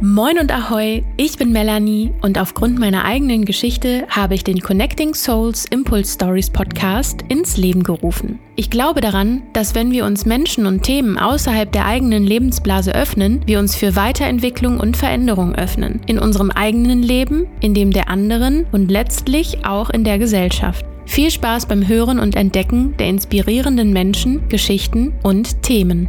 [0.00, 5.12] Moin und Ahoi, ich bin Melanie und aufgrund meiner eigenen Geschichte habe ich den Connecting
[5.12, 8.38] Souls Impulse Stories Podcast ins Leben gerufen.
[8.54, 13.42] Ich glaube daran, dass wenn wir uns Menschen und Themen außerhalb der eigenen Lebensblase öffnen,
[13.46, 16.00] wir uns für Weiterentwicklung und Veränderung öffnen.
[16.06, 20.86] In unserem eigenen Leben, in dem der anderen und letztlich auch in der Gesellschaft.
[21.06, 26.08] Viel Spaß beim Hören und Entdecken der inspirierenden Menschen, Geschichten und Themen.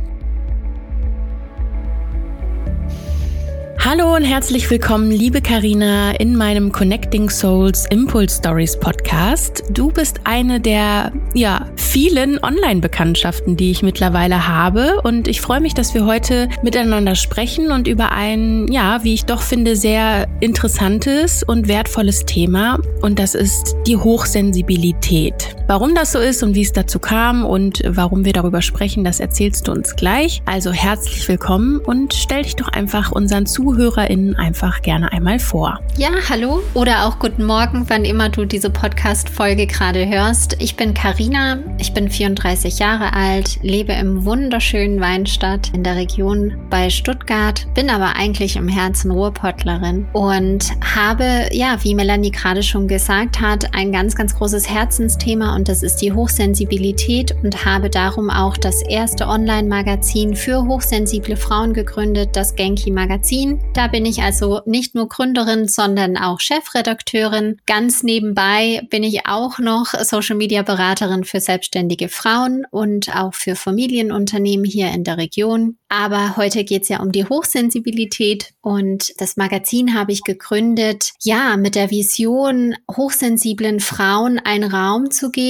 [3.82, 9.64] Hallo und herzlich willkommen, liebe Karina, in meinem Connecting Souls Impulse Stories Podcast.
[9.70, 15.76] Du bist eine der ja, vielen Online-Bekanntschaften, die ich mittlerweile habe und ich freue mich,
[15.76, 21.42] dass wir heute miteinander sprechen und über ein ja, wie ich doch finde, sehr interessantes
[21.42, 25.56] und wertvolles Thema und das ist die Hochsensibilität.
[25.70, 29.20] Warum das so ist und wie es dazu kam und warum wir darüber sprechen, das
[29.20, 30.42] erzählst du uns gleich.
[30.46, 35.80] Also herzlich willkommen und stell dich doch einfach unseren ZuhörerInnen einfach gerne einmal vor.
[35.96, 40.56] Ja, hallo oder auch guten Morgen, wann immer du diese Podcast-Folge gerade hörst.
[40.58, 46.58] Ich bin Karina, ich bin 34 Jahre alt, lebe im wunderschönen Weinstadt in der Region
[46.72, 52.88] bei Stuttgart, bin aber eigentlich im Herzen Ruhrpottlerin und habe, ja, wie Melanie gerade schon
[52.88, 58.30] gesagt hat, ein ganz, ganz großes Herzensthema und das ist die Hochsensibilität und habe darum
[58.30, 63.60] auch das erste Online-Magazin für hochsensible Frauen gegründet, das Genki Magazin.
[63.74, 67.58] Da bin ich also nicht nur Gründerin, sondern auch Chefredakteurin.
[67.66, 73.58] Ganz nebenbei bin ich auch noch Social Media Beraterin für selbstständige Frauen und auch für
[73.58, 75.76] Familienunternehmen hier in der Region.
[75.90, 81.58] Aber heute geht es ja um die Hochsensibilität und das Magazin habe ich gegründet, ja,
[81.58, 85.49] mit der Vision, hochsensiblen Frauen einen Raum zu geben,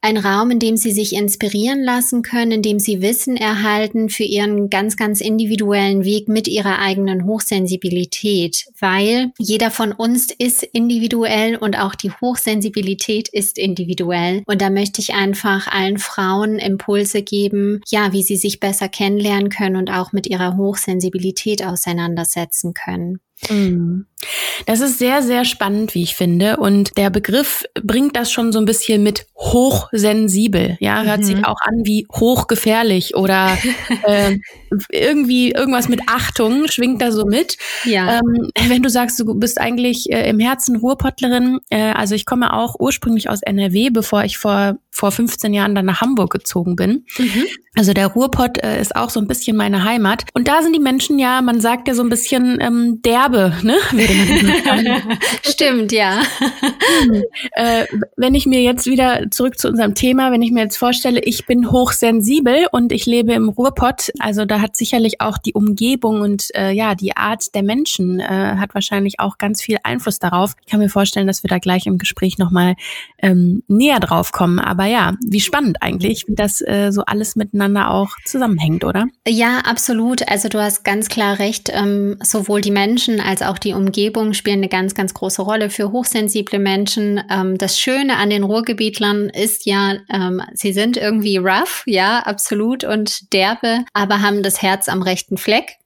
[0.00, 4.24] ein Raum, in dem sie sich inspirieren lassen können, in dem sie Wissen erhalten für
[4.24, 11.56] ihren ganz, ganz individuellen Weg mit ihrer eigenen Hochsensibilität, weil jeder von uns ist individuell
[11.56, 14.42] und auch die Hochsensibilität ist individuell.
[14.46, 19.48] Und da möchte ich einfach allen Frauen Impulse geben, ja, wie sie sich besser kennenlernen
[19.48, 23.20] können und auch mit ihrer Hochsensibilität auseinandersetzen können.
[23.50, 24.06] Mhm.
[24.64, 26.56] Das ist sehr, sehr spannend, wie ich finde.
[26.56, 30.76] Und der Begriff bringt das schon so ein bisschen mit hochsensibel.
[30.80, 31.24] Ja, hört mhm.
[31.24, 33.56] sich auch an wie hochgefährlich oder
[34.04, 34.38] äh,
[34.90, 37.58] irgendwie irgendwas mit Achtung schwingt da so mit.
[37.84, 38.18] Ja.
[38.18, 42.54] Ähm, wenn du sagst, du bist eigentlich äh, im Herzen Ruhrpottlerin, äh, also ich komme
[42.54, 47.04] auch ursprünglich aus NRW, bevor ich vor vor 15 Jahren dann nach Hamburg gezogen bin.
[47.18, 47.44] Mhm.
[47.78, 50.24] Also der Ruhrpott äh, ist auch so ein bisschen meine Heimat.
[50.32, 53.76] Und da sind die Menschen ja, man sagt ja so ein bisschen ähm, derbe, ne?
[55.42, 56.20] Stimmt, ja.
[56.38, 57.22] Hm.
[57.52, 57.86] Äh,
[58.16, 61.46] wenn ich mir jetzt wieder zurück zu unserem Thema, wenn ich mir jetzt vorstelle, ich
[61.46, 66.54] bin hochsensibel und ich lebe im Ruhrpott, also da hat sicherlich auch die Umgebung und
[66.54, 70.54] äh, ja, die Art der Menschen äh, hat wahrscheinlich auch ganz viel Einfluss darauf.
[70.64, 72.74] Ich kann mir vorstellen, dass wir da gleich im Gespräch nochmal
[73.22, 74.58] ähm, näher drauf kommen.
[74.58, 79.06] Aber ja, wie spannend eigentlich, wie das äh, so alles miteinander auch zusammenhängt, oder?
[79.26, 80.28] Ja, absolut.
[80.28, 81.70] Also du hast ganz klar recht.
[81.72, 85.92] Ähm, sowohl die Menschen als auch die Umgebung spielen eine ganz, ganz große Rolle für
[85.92, 87.22] hochsensible Menschen.
[87.30, 92.84] Ähm, das Schöne an den Ruhrgebietlern ist ja, ähm, sie sind irgendwie rough, ja, absolut
[92.84, 95.78] und derbe, aber haben das Herz am rechten Fleck.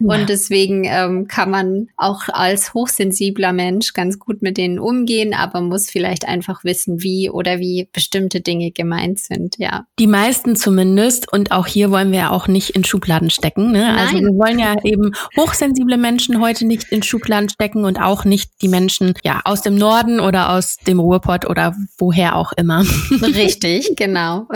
[0.00, 0.24] Und ja.
[0.24, 5.90] deswegen ähm, kann man auch als hochsensibler Mensch ganz gut mit denen umgehen, aber muss
[5.90, 9.86] vielleicht einfach wissen, wie oder wie bestimmte Dinge gemeint sind, ja.
[9.98, 11.32] Die meisten zumindest.
[11.32, 13.72] Und auch hier wollen wir ja auch nicht in Schubladen stecken.
[13.72, 13.96] Ne?
[13.96, 18.50] Also wir wollen ja eben hochsensible Menschen heute nicht in Schubladen stecken und auch nicht
[18.62, 22.84] die Menschen ja aus dem Norden oder aus dem Ruhrpott oder woher auch immer.
[23.22, 24.48] Richtig, genau.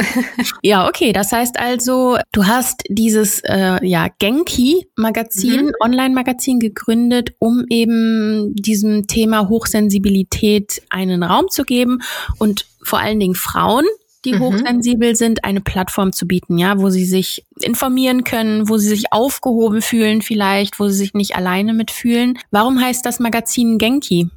[0.63, 1.13] ja, okay.
[1.13, 5.73] Das heißt also, du hast dieses äh, ja Gang Genki-Magazin, mhm.
[5.81, 12.01] Online-Magazin gegründet, um eben diesem Thema Hochsensibilität einen Raum zu geben
[12.39, 13.85] und vor allen Dingen Frauen,
[14.25, 14.41] die mhm.
[14.41, 19.13] hochsensibel sind, eine Plattform zu bieten, ja, wo sie sich informieren können, wo sie sich
[19.13, 22.39] aufgehoben fühlen vielleicht, wo sie sich nicht alleine mitfühlen.
[22.51, 24.29] Warum heißt das Magazin Genki?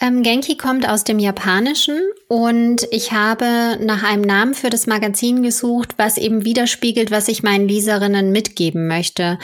[0.00, 5.42] Ähm, Genki kommt aus dem Japanischen und ich habe nach einem Namen für das Magazin
[5.42, 9.38] gesucht, was eben widerspiegelt, was ich meinen Leserinnen mitgeben möchte.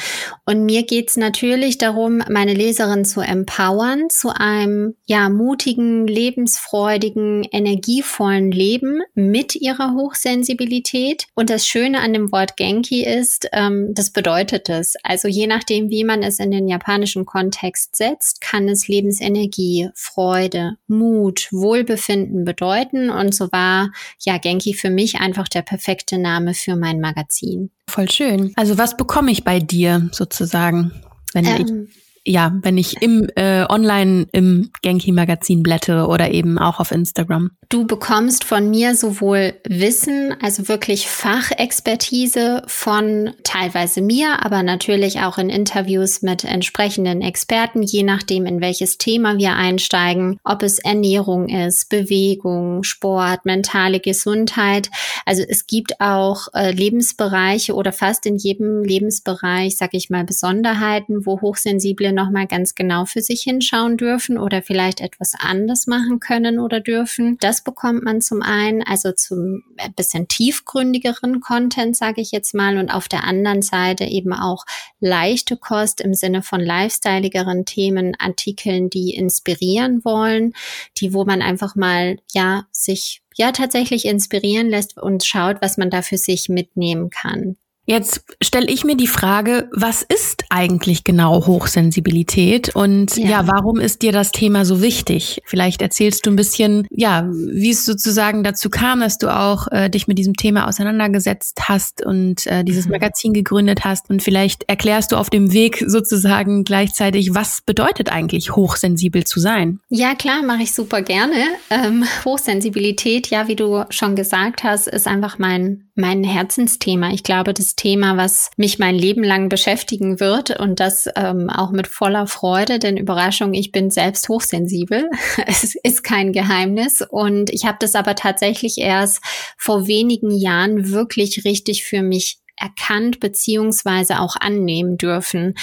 [0.44, 8.52] Und mir geht's natürlich darum, meine Leserinnen zu empowern, zu einem ja mutigen, lebensfreudigen, energievollen
[8.52, 11.26] Leben mit ihrer Hochsensibilität.
[11.34, 14.94] Und das Schöne an dem Wort Genki ist, ähm, das bedeutet es.
[15.02, 20.76] Also je nachdem, wie man es in den japanischen Kontext setzt, kann es Lebensenergie Freude,
[20.86, 23.10] Mut, Wohlbefinden bedeuten.
[23.10, 23.90] Und so war
[24.20, 27.70] ja Genki für mich einfach der perfekte Name für mein Magazin.
[27.88, 28.52] Voll schön.
[28.56, 30.92] Also was bekomme ich bei dir sozusagen?
[31.34, 31.94] wenn ähm, ich
[32.26, 37.50] ja, wenn ich im äh, online im Genki Magazin blättere oder eben auch auf Instagram.
[37.68, 45.36] Du bekommst von mir sowohl Wissen, also wirklich Fachexpertise von teilweise mir, aber natürlich auch
[45.36, 51.48] in Interviews mit entsprechenden Experten, je nachdem, in welches Thema wir einsteigen, ob es Ernährung
[51.48, 54.88] ist, Bewegung, Sport, mentale Gesundheit.
[55.26, 61.26] Also es gibt auch äh, Lebensbereiche oder fast in jedem Lebensbereich, sag ich mal, Besonderheiten,
[61.26, 66.58] wo hochsensible nochmal ganz genau für sich hinschauen dürfen oder vielleicht etwas anders machen können
[66.58, 67.36] oder dürfen.
[67.40, 69.62] Das bekommt man zum einen, also zum
[69.96, 74.64] bisschen tiefgründigeren Content, sage ich jetzt mal, und auf der anderen Seite eben auch
[75.00, 80.52] leichte Kost im Sinne von lifestyleigeren Themen, Artikeln, die inspirieren wollen,
[80.96, 85.90] die, wo man einfach mal, ja, sich ja tatsächlich inspirieren lässt und schaut, was man
[85.90, 87.56] da für sich mitnehmen kann.
[87.86, 93.28] Jetzt stelle ich mir die Frage, was ist eigentlich genau Hochsensibilität und ja.
[93.28, 93.46] ja.
[93.46, 95.42] warum ist dir das Thema so wichtig?
[95.44, 99.90] Vielleicht erzählst du ein bisschen, ja, wie es sozusagen dazu kam, dass du auch äh,
[99.90, 102.92] dich mit diesem Thema auseinandergesetzt hast und äh, dieses mhm.
[102.92, 108.56] Magazin gegründet hast und vielleicht erklärst du auf dem Weg sozusagen gleichzeitig, was bedeutet eigentlich
[108.56, 109.80] hochsensibel zu sein?
[109.90, 111.36] Ja, klar, mache ich super gerne.
[111.68, 117.10] Ähm, Hochsensibilität, ja, wie du schon gesagt hast, ist einfach mein mein Herzensthema.
[117.12, 121.70] Ich glaube, das Thema, was mich mein Leben lang beschäftigen wird und das ähm, auch
[121.70, 125.08] mit voller Freude, denn Überraschung, ich bin selbst hochsensibel.
[125.46, 129.20] es ist kein Geheimnis und ich habe das aber tatsächlich erst
[129.56, 135.54] vor wenigen Jahren wirklich richtig für mich erkannt beziehungsweise auch annehmen dürfen.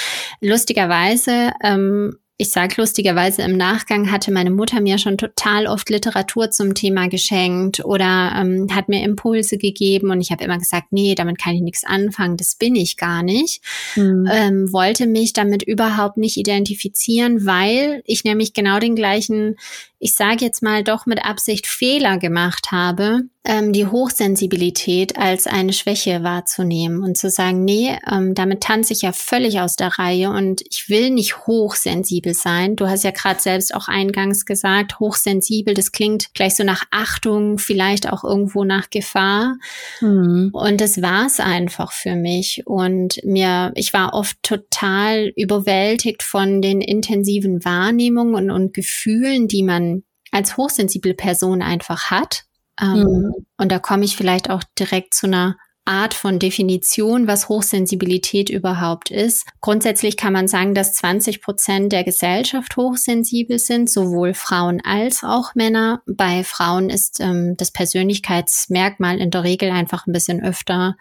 [0.42, 6.50] Lustigerweise ähm, ich sage lustigerweise im Nachgang hatte meine Mutter mir schon total oft Literatur
[6.50, 11.14] zum Thema geschenkt oder ähm, hat mir Impulse gegeben und ich habe immer gesagt, nee,
[11.14, 13.62] damit kann ich nichts anfangen, das bin ich gar nicht.
[13.96, 14.28] Mhm.
[14.32, 19.58] Ähm, wollte mich damit überhaupt nicht identifizieren, weil ich nämlich genau den gleichen
[20.04, 25.74] ich sage jetzt mal, doch mit Absicht Fehler gemacht habe, ähm, die Hochsensibilität als eine
[25.74, 30.30] Schwäche wahrzunehmen und zu sagen, nee, ähm, damit tanze ich ja völlig aus der Reihe
[30.30, 32.76] und ich will nicht hochsensibel sein.
[32.76, 37.58] Du hast ja gerade selbst auch eingangs gesagt, hochsensibel, das klingt gleich so nach Achtung,
[37.58, 39.56] vielleicht auch irgendwo nach Gefahr.
[40.02, 40.50] Mhm.
[40.54, 42.64] Und das war es einfach für mich.
[42.66, 49.64] Und mir, ich war oft total überwältigt von den intensiven Wahrnehmungen und, und Gefühlen, die
[49.64, 49.91] man
[50.32, 52.44] als hochsensible Person einfach hat.
[52.82, 53.34] Ähm, mhm.
[53.58, 59.10] Und da komme ich vielleicht auch direkt zu einer Art von Definition, was Hochsensibilität überhaupt
[59.10, 59.48] ist.
[59.62, 65.56] Grundsätzlich kann man sagen, dass 20 Prozent der Gesellschaft hochsensibel sind, sowohl Frauen als auch
[65.56, 66.04] Männer.
[66.06, 70.98] Bei Frauen ist ähm, das Persönlichkeitsmerkmal in der Regel einfach ein bisschen öfter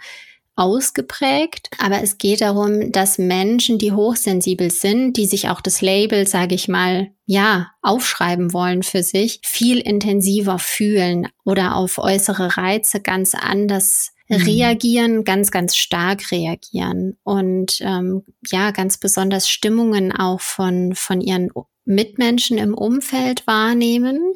[0.57, 1.69] ausgeprägt.
[1.79, 6.55] Aber es geht darum, dass Menschen, die hochsensibel sind, die sich auch das Label, sage
[6.55, 13.35] ich mal, ja, aufschreiben wollen für sich, viel intensiver fühlen oder auf äußere Reize ganz
[13.35, 14.37] anders mhm.
[14.37, 21.51] reagieren, ganz, ganz stark reagieren und ähm, ja, ganz besonders Stimmungen auch von, von ihren
[21.85, 24.33] Mitmenschen im Umfeld wahrnehmen.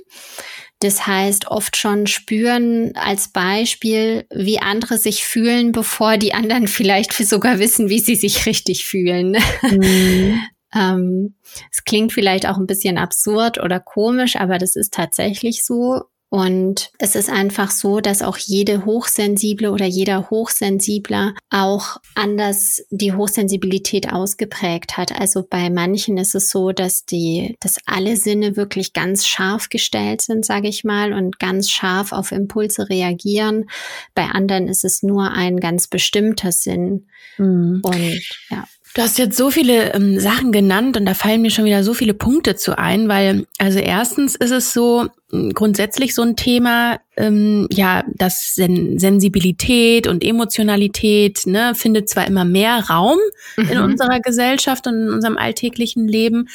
[0.85, 7.15] Das heißt, oft schon spüren als Beispiel, wie andere sich fühlen, bevor die anderen vielleicht
[7.15, 9.35] sogar wissen, wie sie sich richtig fühlen.
[9.63, 10.43] Mhm.
[10.75, 11.37] ähm,
[11.73, 16.03] es klingt vielleicht auch ein bisschen absurd oder komisch, aber das ist tatsächlich so.
[16.35, 23.13] Und es ist einfach so, dass auch jede Hochsensible oder jeder Hochsensibler auch anders die
[23.13, 25.17] Hochsensibilität ausgeprägt hat.
[25.17, 30.23] Also bei manchen ist es so, dass die, dass alle Sinne wirklich ganz scharf gestellt
[30.23, 33.71] sind, sage ich mal, und ganz scharf auf Impulse reagieren.
[34.17, 37.07] Bei anderen ist es nur ein ganz bestimmter Sinn.
[37.39, 37.81] Mhm.
[37.85, 38.65] Und ja.
[38.95, 41.95] Du hast jetzt so viele ähm, Sachen genannt und da fallen mir schon wieder so
[41.95, 45.09] viele Punkte zu ein, weil also erstens ist es so
[45.53, 52.45] grundsätzlich so ein Thema, ähm, ja, dass Sen Sensibilität und Emotionalität ne, findet zwar immer
[52.45, 53.19] mehr Raum
[53.57, 53.69] mhm.
[53.69, 56.49] in unserer Gesellschaft und in unserem alltäglichen Leben,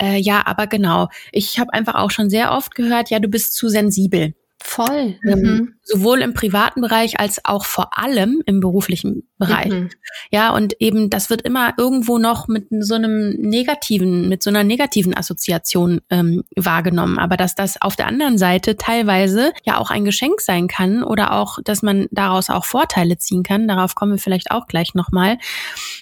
[0.00, 3.54] äh, ja, aber genau, ich habe einfach auch schon sehr oft gehört, ja, du bist
[3.54, 4.34] zu sensibel.
[4.62, 5.18] Voll.
[5.26, 5.74] Ähm, mhm.
[5.92, 9.70] Sowohl im privaten Bereich als auch vor allem im beruflichen Bereich.
[9.70, 9.90] Mhm.
[10.30, 14.62] Ja, und eben das wird immer irgendwo noch mit so einem negativen, mit so einer
[14.62, 17.18] negativen Assoziation ähm, wahrgenommen.
[17.18, 21.32] Aber dass das auf der anderen Seite teilweise ja auch ein Geschenk sein kann oder
[21.32, 23.66] auch, dass man daraus auch Vorteile ziehen kann.
[23.66, 25.38] Darauf kommen wir vielleicht auch gleich nochmal.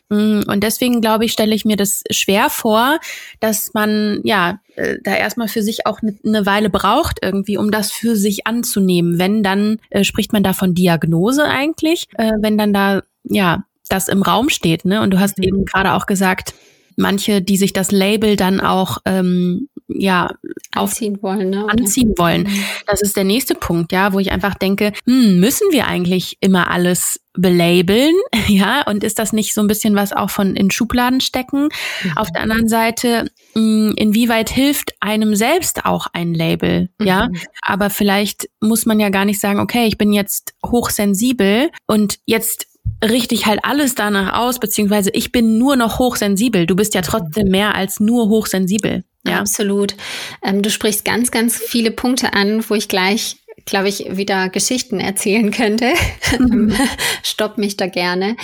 [0.09, 2.99] Mm, und deswegen glaube ich, stelle ich mir das schwer vor,
[3.41, 7.71] dass man ja äh, da erstmal für sich auch eine ne Weile braucht irgendwie, um
[7.71, 9.19] das für sich anzunehmen.
[9.19, 14.09] Wenn dann äh, spricht man da von Diagnose eigentlich, äh, wenn dann da ja das
[14.09, 15.03] im Raum steht, ne?
[15.03, 15.45] Und du hast mhm.
[15.45, 16.55] eben gerade auch gesagt,
[16.99, 20.31] manche, die sich das Label dann auch ähm, ja
[20.73, 21.67] anziehen wollen, ne?
[21.69, 22.43] anziehen wollen.
[22.43, 22.65] Mhm.
[22.87, 26.71] Das ist der nächste Punkt, ja, wo ich einfach denke, hm, müssen wir eigentlich immer
[26.71, 28.15] alles belabeln,
[28.49, 31.69] ja, und ist das nicht so ein bisschen was auch von in Schubladen stecken?
[32.03, 32.13] Mhm.
[32.17, 37.29] Auf der anderen Seite, hm, inwieweit hilft einem selbst auch ein Label, ja?
[37.29, 37.39] Mhm.
[37.63, 42.68] Aber vielleicht muss man ja gar nicht sagen, okay, ich bin jetzt hochsensibel und jetzt
[43.05, 46.67] richte ich halt alles danach aus, beziehungsweise ich bin nur noch hochsensibel.
[46.67, 49.05] Du bist ja trotzdem mehr als nur hochsensibel.
[49.27, 49.95] Ja, absolut.
[50.43, 53.37] Ähm, du sprichst ganz, ganz viele Punkte an, wo ich gleich
[53.69, 55.93] glaube ich, wieder Geschichten erzählen könnte.
[56.39, 56.73] Mhm.
[57.23, 58.37] Stopp mich da gerne.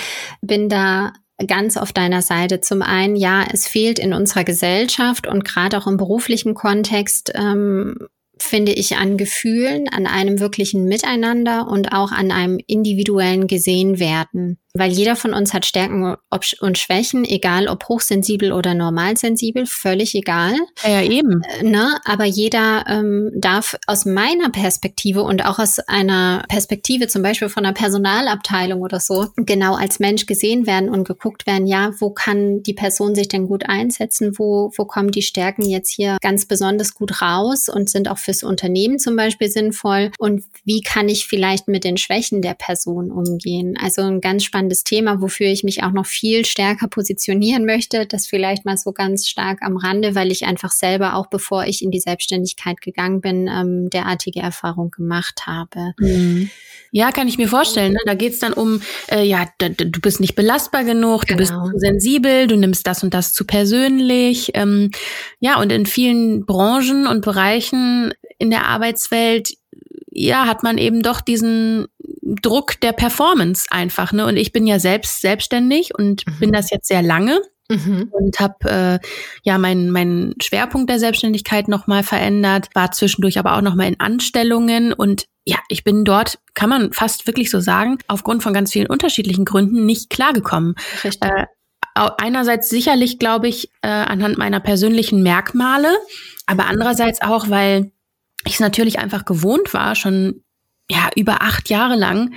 [0.43, 1.13] Bin da
[1.47, 2.61] ganz auf deiner Seite.
[2.61, 8.07] Zum einen, ja, es fehlt in unserer Gesellschaft und gerade auch im beruflichen Kontext ähm,
[8.39, 14.59] finde ich, an Gefühlen, an einem wirklichen Miteinander und auch an einem individuellen gesehen werden
[14.77, 16.17] weil jeder von uns hat Stärken
[16.61, 20.55] und Schwächen, egal ob hochsensibel oder normalsensibel, völlig egal.
[20.83, 21.43] Ja, eben.
[21.61, 22.01] Äh, ne?
[22.05, 27.65] Aber jeder ähm, darf aus meiner Perspektive und auch aus einer Perspektive zum Beispiel von
[27.65, 32.65] einer Personalabteilung oder so genau als Mensch gesehen werden und geguckt werden, ja, wo kann
[32.65, 36.95] die Person sich denn gut einsetzen, wo, wo kommen die Stärken jetzt hier ganz besonders
[36.95, 41.69] gut raus und sind auch fürs Unternehmen zum Beispiel sinnvoll und wie kann ich vielleicht
[41.69, 43.77] mit den Schwächen der Person umgehen.
[43.81, 48.07] Also ein ganz spannendes spannendes Thema, wofür ich mich auch noch viel stärker positionieren möchte.
[48.07, 51.83] Das vielleicht mal so ganz stark am Rande, weil ich einfach selber auch bevor ich
[51.83, 55.93] in die Selbstständigkeit gegangen bin, ähm, derartige Erfahrung gemacht habe.
[55.99, 56.51] Mhm.
[56.93, 57.93] Ja, kann ich mir vorstellen.
[57.93, 57.99] Ne?
[58.07, 58.81] Da geht's dann um,
[59.11, 61.67] äh, ja, du bist nicht belastbar genug, du bist genau.
[61.67, 64.53] zu sensibel, du nimmst das und das zu persönlich.
[64.55, 64.91] Ähm,
[65.41, 69.55] ja, und in vielen Branchen und Bereichen in der Arbeitswelt
[70.15, 71.87] ja, hat man eben doch diesen
[72.25, 74.13] Druck der Performance einfach.
[74.13, 74.27] Ne?
[74.27, 76.39] Und ich bin ja selbst selbstständig und mhm.
[76.41, 77.41] bin das jetzt sehr lange.
[77.71, 78.11] Mhm.
[78.11, 79.07] Und habe äh,
[79.43, 84.93] ja meinen mein Schwerpunkt der Selbstständigkeit nochmal verändert, war zwischendurch aber auch nochmal in Anstellungen
[84.93, 88.87] und ja, ich bin dort, kann man fast wirklich so sagen, aufgrund von ganz vielen
[88.87, 90.75] unterschiedlichen Gründen nicht klargekommen.
[91.03, 91.31] Richtig.
[91.31, 91.47] Äh,
[91.95, 95.89] einerseits sicherlich, glaube ich, äh, anhand meiner persönlichen Merkmale,
[96.47, 97.93] aber andererseits auch, weil
[98.47, 100.43] ich es natürlich einfach gewohnt war, schon
[100.91, 102.35] ja über acht Jahre lang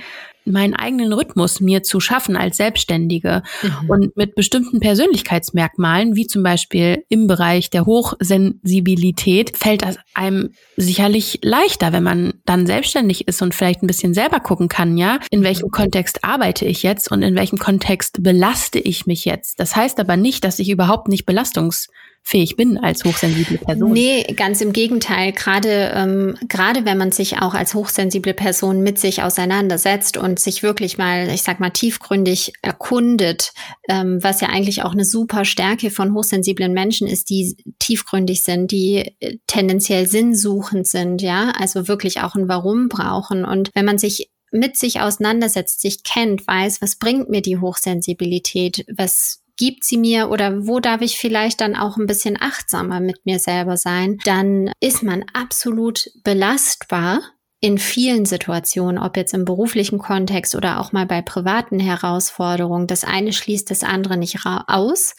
[0.48, 3.90] meinen eigenen Rhythmus mir zu schaffen als Selbstständige mhm.
[3.90, 11.40] und mit bestimmten Persönlichkeitsmerkmalen, wie zum Beispiel im Bereich der Hochsensibilität, fällt das einem sicherlich
[11.42, 15.42] leichter, wenn man dann selbstständig ist und vielleicht ein bisschen selber gucken kann, ja, in
[15.42, 19.60] welchem Kontext arbeite ich jetzt und in welchem Kontext belaste ich mich jetzt.
[19.60, 21.88] Das heißt aber nicht, dass ich überhaupt nicht belastungs
[22.28, 23.92] fähig bin als hochsensible Person.
[23.92, 25.32] Nee, ganz im Gegenteil.
[25.32, 30.62] Gerade, ähm, gerade wenn man sich auch als hochsensible Person mit sich auseinandersetzt und sich
[30.62, 33.52] wirklich mal, ich sag mal, tiefgründig erkundet,
[33.88, 38.72] ähm, was ja eigentlich auch eine super Stärke von hochsensiblen Menschen ist, die tiefgründig sind,
[38.72, 43.46] die äh, tendenziell sinnsuchend sind, ja, also wirklich auch ein Warum brauchen.
[43.46, 48.84] Und wenn man sich mit sich auseinandersetzt, sich kennt, weiß, was bringt mir die Hochsensibilität,
[48.94, 53.26] was gibt sie mir oder wo darf ich vielleicht dann auch ein bisschen achtsamer mit
[53.26, 57.20] mir selber sein, dann ist man absolut belastbar
[57.60, 62.86] in vielen Situationen, ob jetzt im beruflichen Kontext oder auch mal bei privaten Herausforderungen.
[62.86, 65.16] Das eine schließt das andere nicht aus.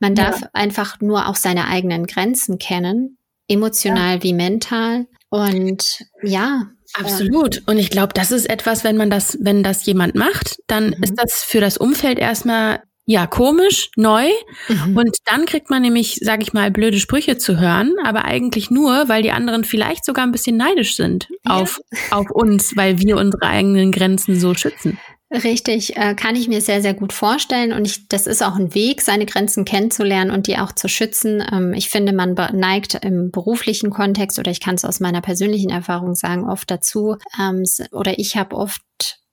[0.00, 0.48] Man darf ja.
[0.54, 4.22] einfach nur auch seine eigenen Grenzen kennen, emotional ja.
[4.22, 5.06] wie mental.
[5.28, 7.62] Und ja, Absolut.
[7.66, 11.02] Und ich glaube, das ist etwas, wenn man das, wenn das jemand macht, dann mhm.
[11.02, 14.28] ist das für das Umfeld erstmal ja, komisch, neu.
[14.68, 14.96] Mhm.
[14.96, 19.08] Und dann kriegt man nämlich, sag ich mal, blöde Sprüche zu hören, aber eigentlich nur,
[19.08, 21.56] weil die anderen vielleicht sogar ein bisschen neidisch sind ja.
[21.56, 21.80] auf,
[22.10, 24.98] auf uns, weil wir unsere eigenen Grenzen so schützen.
[25.32, 27.72] Richtig, äh, kann ich mir sehr, sehr gut vorstellen.
[27.72, 31.42] Und ich, das ist auch ein Weg, seine Grenzen kennenzulernen und die auch zu schützen.
[31.50, 35.70] Ähm, ich finde, man neigt im beruflichen Kontext, oder ich kann es aus meiner persönlichen
[35.70, 38.82] Erfahrung sagen, oft dazu, ähm, oder ich habe oft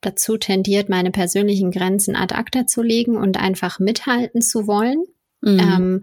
[0.02, 5.04] dazu tendiert, meine persönlichen Grenzen ad acta zu legen und einfach mithalten zu wollen.
[5.42, 5.60] Mhm.
[5.60, 6.02] Ähm,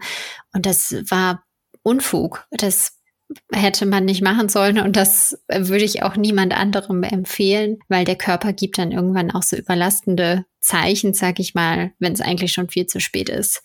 [0.52, 1.44] und das war
[1.82, 2.46] Unfug.
[2.50, 2.98] Das
[3.52, 8.16] hätte man nicht machen sollen und das würde ich auch niemand anderem empfehlen, weil der
[8.16, 12.68] Körper gibt dann irgendwann auch so überlastende Zeichen, sag ich mal, wenn es eigentlich schon
[12.68, 13.62] viel zu spät ist.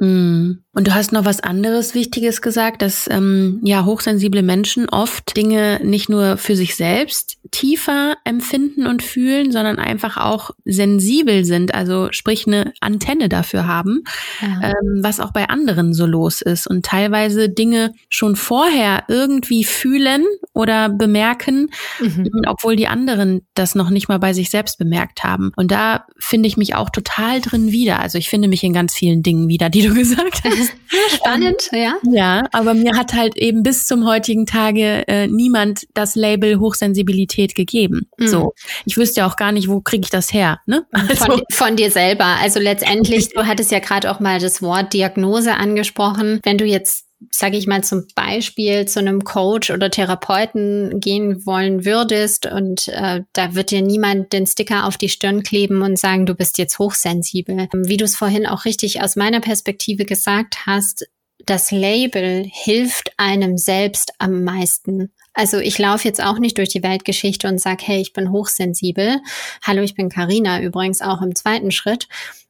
[0.00, 0.52] Mm.
[0.72, 5.80] Und du hast noch was anderes Wichtiges gesagt, dass ähm, ja hochsensible Menschen oft Dinge
[5.82, 12.08] nicht nur für sich selbst tiefer empfinden und fühlen, sondern einfach auch sensibel sind, also
[12.10, 14.02] sprich eine Antenne dafür haben,
[14.42, 14.68] ja.
[14.70, 20.24] ähm, was auch bei anderen so los ist und teilweise Dinge schon vorher irgendwie fühlen
[20.52, 22.30] oder bemerken, mhm.
[22.46, 25.52] obwohl die anderen das noch nicht mal bei sich selbst bemerkt haben.
[25.56, 28.00] Und da finde ich mich auch total drin wieder.
[28.00, 30.72] Also ich finde mich in ganz vielen Dingen wieder, die du gesagt hast.
[31.14, 31.94] Spannend, ähm, ja.
[32.12, 37.54] Ja, aber mir hat halt eben bis zum heutigen Tage äh, niemand das Label Hochsensibilität
[37.54, 38.08] gegeben.
[38.18, 38.26] Mhm.
[38.26, 38.52] So,
[38.84, 40.60] ich wüsste ja auch gar nicht, wo kriege ich das her.
[40.66, 40.84] Ne?
[40.90, 41.24] Also.
[41.24, 42.24] Von, von dir selber.
[42.40, 46.40] Also letztendlich, du hattest ja gerade auch mal das Wort Diagnose angesprochen.
[46.42, 51.84] Wenn du jetzt sage ich mal zum Beispiel zu einem Coach oder Therapeuten gehen wollen
[51.84, 56.26] würdest und äh, da wird dir niemand den Sticker auf die Stirn kleben und sagen,
[56.26, 57.68] du bist jetzt hochsensibel.
[57.72, 61.06] Wie du es vorhin auch richtig aus meiner Perspektive gesagt hast,
[61.46, 65.12] das Label hilft einem selbst am meisten.
[65.32, 69.20] Also ich laufe jetzt auch nicht durch die Weltgeschichte und sage, hey, ich bin hochsensibel.
[69.62, 72.08] Hallo, ich bin Karina übrigens auch im zweiten Schritt,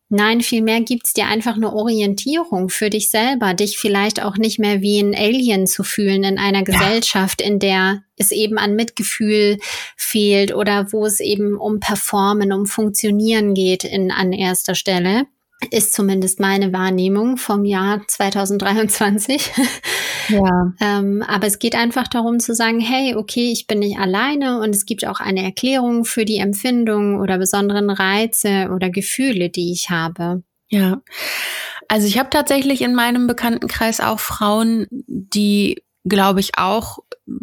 [0.08, 4.80] Nein, vielmehr gibt's dir einfach eine Orientierung für dich selber, dich vielleicht auch nicht mehr
[4.80, 9.58] wie ein Alien zu fühlen in einer Gesellschaft, in der es eben an Mitgefühl
[9.96, 15.26] fehlt oder wo es eben um Performen, um Funktionieren geht in, an erster Stelle
[15.70, 19.52] ist zumindest meine Wahrnehmung vom Jahr 2023.
[20.28, 20.72] Ja.
[20.80, 24.74] ähm, aber es geht einfach darum zu sagen, hey, okay, ich bin nicht alleine und
[24.74, 29.90] es gibt auch eine Erklärung für die Empfindungen oder besonderen Reize oder Gefühle, die ich
[29.90, 30.42] habe.
[30.68, 31.00] Ja.
[31.88, 36.98] Also ich habe tatsächlich in meinem Bekanntenkreis auch Frauen, die, glaube ich, auch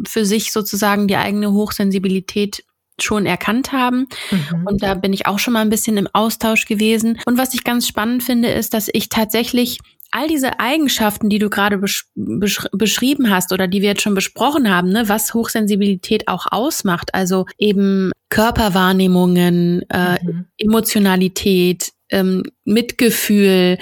[0.06, 2.64] für sich sozusagen die eigene Hochsensibilität
[3.00, 4.06] schon erkannt haben.
[4.30, 4.66] Mhm.
[4.66, 7.18] Und da bin ich auch schon mal ein bisschen im Austausch gewesen.
[7.26, 9.78] Und was ich ganz spannend finde, ist, dass ich tatsächlich
[10.10, 14.14] all diese Eigenschaften, die du gerade besch besch beschrieben hast oder die wir jetzt schon
[14.14, 20.46] besprochen haben, ne, was Hochsensibilität auch ausmacht, also eben Körperwahrnehmungen, äh, mhm.
[20.56, 23.78] Emotionalität, ähm, Mitgefühl,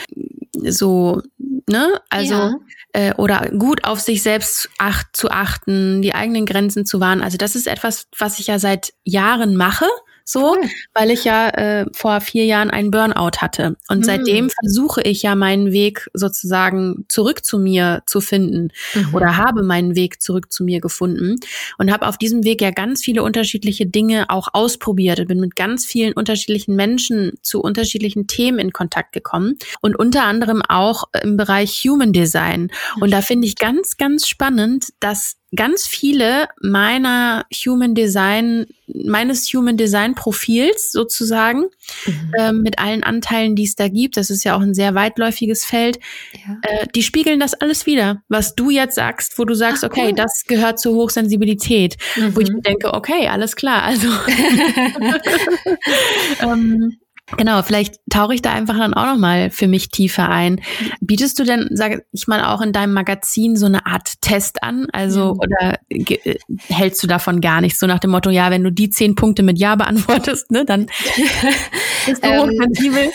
[0.55, 1.21] so,
[1.69, 2.55] ne, also ja
[2.93, 7.23] äh, oder gut auf sich selbst acht, zu achten, die eigenen Grenzen zu wahren.
[7.23, 9.87] Also das ist etwas, was ich ja seit Jahren mache
[10.25, 10.69] so, cool.
[10.95, 13.77] weil ich ja äh, vor vier Jahren einen Burnout hatte.
[13.89, 14.05] Und mhm.
[14.05, 19.15] seitdem versuche ich ja meinen Weg sozusagen zurück zu mir zu finden mhm.
[19.15, 21.37] oder habe meinen Weg zurück zu mir gefunden
[21.79, 25.57] und habe auf diesem Weg ja ganz viele unterschiedliche Dinge auch ausprobiert und bin mit
[25.57, 31.37] ganz vielen unterschiedlichen Menschen zu unterschiedlichen Themen in Kontakt gekommen und unter anderem auch im
[31.37, 32.71] Bereich Human Design.
[33.01, 39.77] Und da finde ich ganz, ganz spannend, dass ganz viele meiner Human Design, meines Human
[39.77, 41.67] Design Profils sozusagen,
[42.07, 42.33] mhm.
[42.39, 45.65] äh, mit allen Anteilen, die es da gibt, das ist ja auch ein sehr weitläufiges
[45.65, 45.99] Feld,
[46.47, 46.59] ja.
[46.63, 50.09] äh, die spiegeln das alles wieder, was du jetzt sagst, wo du sagst, Ach, okay,
[50.09, 50.15] cool.
[50.15, 52.35] das gehört zur Hochsensibilität, mhm.
[52.35, 54.09] wo ich mir denke, okay, alles klar, also
[56.41, 56.97] ähm,
[57.37, 60.61] Genau, vielleicht tauche ich da einfach dann auch nochmal für mich tiefer ein.
[61.01, 64.89] Bietest du denn, sag ich mal, auch in deinem Magazin so eine Art Test an?
[64.93, 65.41] Also, mhm.
[65.41, 66.37] oder äh,
[66.69, 67.79] hältst du davon gar nicht?
[67.79, 70.87] So nach dem Motto, ja, wenn du die zehn Punkte mit Ja beantwortest, ne, dann
[72.07, 73.11] bist du ähm, hochsensibel.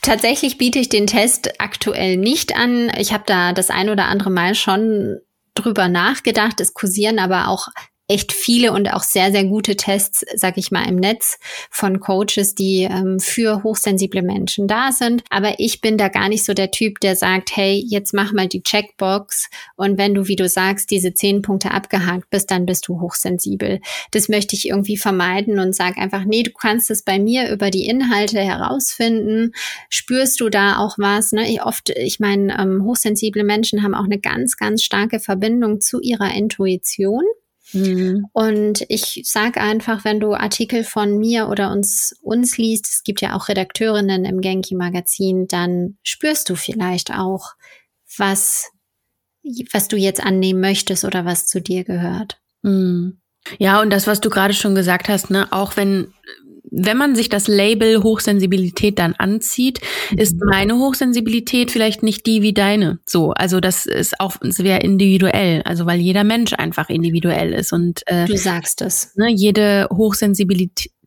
[0.00, 2.90] Tatsächlich biete ich den Test aktuell nicht an.
[2.96, 5.18] Ich habe da das ein oder andere Mal schon
[5.54, 6.60] drüber nachgedacht.
[6.60, 7.68] Es kursieren aber auch
[8.08, 11.38] echt viele und auch sehr, sehr gute Tests, sag ich mal, im Netz
[11.70, 15.22] von Coaches, die ähm, für hochsensible Menschen da sind.
[15.28, 18.48] Aber ich bin da gar nicht so der Typ, der sagt, hey, jetzt mach mal
[18.48, 22.88] die Checkbox und wenn du, wie du sagst, diese zehn Punkte abgehakt bist, dann bist
[22.88, 23.80] du hochsensibel.
[24.12, 27.70] Das möchte ich irgendwie vermeiden und sag einfach, nee, du kannst es bei mir über
[27.70, 29.52] die Inhalte herausfinden.
[29.90, 31.32] Spürst du da auch was?
[31.32, 31.50] Ne?
[31.50, 36.00] Ich oft, ich meine, ähm, hochsensible Menschen haben auch eine ganz, ganz starke Verbindung zu
[36.00, 37.24] ihrer Intuition.
[37.72, 38.26] Mhm.
[38.32, 43.20] Und ich sage einfach, wenn du Artikel von mir oder uns, uns liest, es gibt
[43.20, 47.54] ja auch Redakteurinnen im Genki Magazin, dann spürst du vielleicht auch,
[48.16, 48.70] was,
[49.72, 52.40] was du jetzt annehmen möchtest oder was zu dir gehört.
[52.62, 53.20] Mhm.
[53.58, 56.12] Ja, und das, was du gerade schon gesagt hast, ne, auch wenn
[56.70, 59.80] wenn man sich das Label Hochsensibilität dann anzieht,
[60.16, 60.48] ist mhm.
[60.50, 62.98] meine Hochsensibilität vielleicht nicht die wie deine.
[63.06, 68.02] So, also das ist auch sehr individuell, also weil jeder Mensch einfach individuell ist und
[68.06, 69.14] äh, du sagst es.
[69.16, 70.98] Ne, jede Hochsensibilität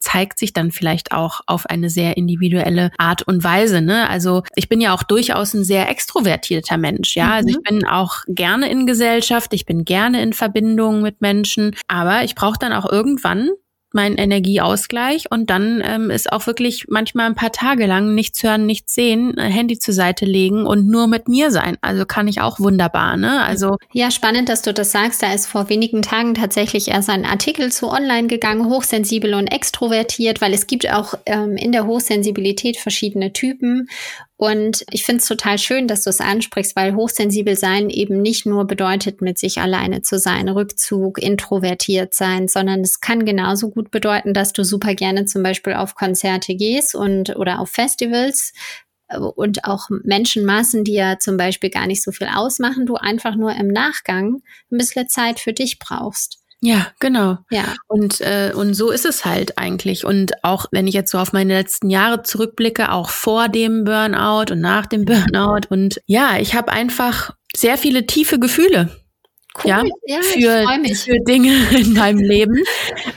[0.00, 3.82] zeigt sich dann vielleicht auch auf eine sehr individuelle Art und Weise.
[3.82, 4.08] Ne?
[4.08, 7.16] Also ich bin ja auch durchaus ein sehr extrovertierter Mensch.
[7.16, 7.32] Ja, mhm.
[7.32, 7.62] also ich mhm.
[7.62, 12.58] bin auch gerne in Gesellschaft, ich bin gerne in Verbindung mit Menschen, aber ich brauche
[12.58, 13.50] dann auch irgendwann
[13.94, 18.66] meinen Energieausgleich und dann ähm, ist auch wirklich manchmal ein paar Tage lang nichts hören,
[18.66, 21.76] nichts sehen, äh, Handy zur Seite legen und nur mit mir sein.
[21.80, 23.42] Also kann ich auch wunderbar, ne?
[23.42, 25.22] Also ja, spannend, dass du das sagst.
[25.22, 30.40] Da ist vor wenigen Tagen tatsächlich erst ein Artikel zu online gegangen, hochsensibel und extrovertiert,
[30.40, 33.88] weil es gibt auch ähm, in der Hochsensibilität verschiedene Typen
[34.42, 38.44] Und ich finde es total schön, dass du es ansprichst, weil hochsensibel sein eben nicht
[38.44, 43.92] nur bedeutet, mit sich alleine zu sein, Rückzug, introvertiert sein, sondern es kann genauso gut
[43.92, 48.52] bedeuten, dass du super gerne zum Beispiel auf Konzerte gehst und oder auf Festivals
[49.06, 53.36] äh, und auch Menschenmassen, die ja zum Beispiel gar nicht so viel ausmachen, du einfach
[53.36, 56.41] nur im Nachgang ein bisschen Zeit für dich brauchst.
[56.64, 57.38] Ja, genau.
[57.50, 57.74] Ja.
[57.88, 60.06] Und, äh, und so ist es halt eigentlich.
[60.06, 64.52] Und auch wenn ich jetzt so auf meine letzten Jahre zurückblicke, auch vor dem Burnout
[64.52, 65.66] und nach dem Burnout.
[65.70, 68.96] Und ja, ich habe einfach sehr viele tiefe Gefühle.
[69.56, 69.70] Cool.
[69.70, 72.62] Ja, ja für, für Dinge in meinem Leben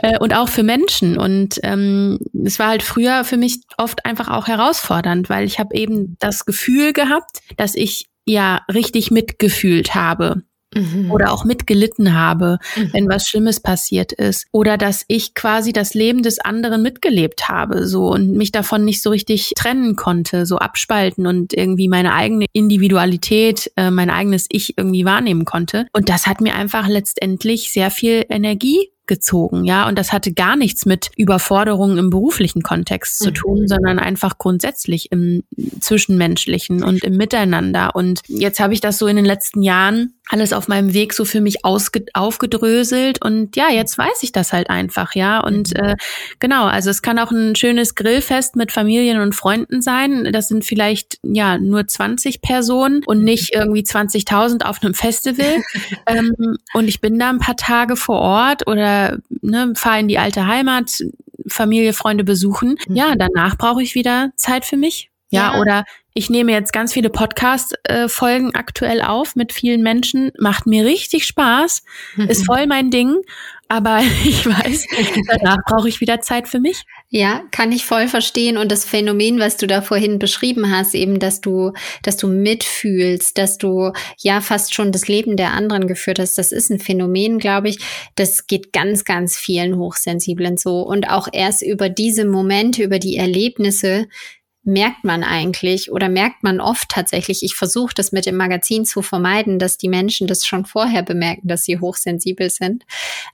[0.01, 1.19] äh, und auch für Menschen.
[1.19, 5.75] Und ähm, es war halt früher für mich oft einfach auch herausfordernd, weil ich habe
[5.75, 10.41] eben das Gefühl gehabt, dass ich ja richtig mitgefühlt habe
[10.75, 11.11] mhm.
[11.11, 12.89] oder auch mitgelitten habe, mhm.
[12.93, 14.47] wenn was Schlimmes passiert ist.
[14.51, 19.01] Oder dass ich quasi das Leben des anderen mitgelebt habe, so und mich davon nicht
[19.01, 24.77] so richtig trennen konnte, so abspalten und irgendwie meine eigene Individualität, äh, mein eigenes Ich
[24.77, 25.87] irgendwie wahrnehmen konnte.
[25.93, 29.87] Und das hat mir einfach letztendlich sehr viel Energie gezogen, ja.
[29.87, 33.33] Und das hatte gar nichts mit Überforderungen im beruflichen Kontext zu mhm.
[33.33, 35.43] tun, sondern einfach grundsätzlich im
[35.79, 37.95] Zwischenmenschlichen und im Miteinander.
[37.95, 41.23] Und jetzt habe ich das so in den letzten Jahren alles auf meinem Weg so
[41.23, 45.39] für mich aufgedröselt und ja, jetzt weiß ich das halt einfach, ja.
[45.39, 45.89] Und mhm.
[45.89, 45.95] äh,
[46.39, 50.29] genau, also es kann auch ein schönes Grillfest mit Familien und Freunden sein.
[50.31, 55.61] Das sind vielleicht ja nur 20 Personen und nicht irgendwie 20.000 auf einem Festival.
[56.07, 58.94] ähm, und ich bin da ein paar Tage vor Ort oder
[59.41, 61.03] ne, fahre in die alte Heimat,
[61.47, 62.77] Familie, Freunde besuchen.
[62.87, 63.19] Ja, mhm.
[63.19, 65.09] danach brauche ich wieder Zeit für mich.
[65.29, 70.31] Ja, ja, oder ich nehme jetzt ganz viele Podcast-Folgen äh, aktuell auf mit vielen Menschen.
[70.39, 71.83] Macht mir richtig Spaß.
[72.15, 72.27] Mhm.
[72.29, 73.17] Ist voll mein Ding.
[73.67, 74.85] Aber ich weiß,
[75.27, 76.83] danach brauche ich wieder Zeit für mich.
[77.09, 78.57] Ja, kann ich voll verstehen.
[78.57, 81.71] Und das Phänomen, was du da vorhin beschrieben hast, eben, dass du,
[82.03, 86.51] dass du mitfühlst, dass du ja fast schon das Leben der anderen geführt hast, das
[86.51, 87.79] ist ein Phänomen, glaube ich.
[88.15, 90.81] Das geht ganz, ganz vielen Hochsensiblen so.
[90.81, 94.07] Und auch erst über diese Momente, über die Erlebnisse,
[94.65, 99.01] merkt man eigentlich oder merkt man oft tatsächlich, ich versuche das mit dem Magazin zu
[99.01, 102.83] vermeiden, dass die Menschen das schon vorher bemerken, dass sie hochsensibel sind.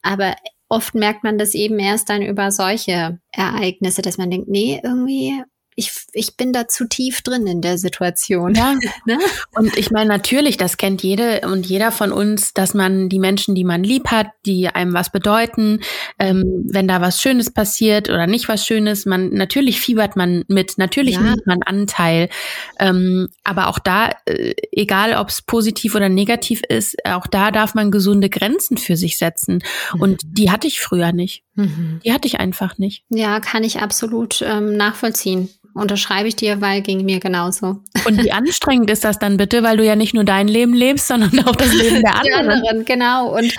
[0.01, 0.35] Aber
[0.69, 5.41] oft merkt man das eben erst dann über solche Ereignisse, dass man denkt, nee, irgendwie
[5.75, 8.55] ich, ich bin da zu tief drin in der Situation.
[8.55, 8.75] Ja.
[9.05, 9.17] ne?
[9.55, 13.55] Und ich meine, natürlich, das kennt jede und jeder von uns, dass man die Menschen,
[13.55, 15.79] die man lieb hat, die einem was bedeuten,
[16.19, 20.77] ähm, wenn da was Schönes passiert oder nicht was Schönes, man natürlich fiebert man mit,
[20.77, 21.21] natürlich ja.
[21.21, 22.29] nimmt man Anteil.
[22.77, 27.75] Ähm, aber auch da, äh, egal ob es positiv oder negativ ist, auch da darf
[27.75, 29.63] man gesunde Grenzen für sich setzen.
[29.93, 30.01] Mhm.
[30.01, 31.43] Und die hatte ich früher nicht.
[31.55, 32.01] Mhm.
[32.03, 33.03] Die hatte ich einfach nicht.
[33.09, 37.83] Ja, kann ich absolut ähm, nachvollziehen unterschreibe ich dir, weil ging mir genauso.
[38.05, 41.07] Und wie anstrengend ist das dann bitte, weil du ja nicht nur dein Leben lebst,
[41.07, 42.47] sondern auch das Leben der anderen.
[42.47, 43.35] Die anderen genau.
[43.35, 43.53] Und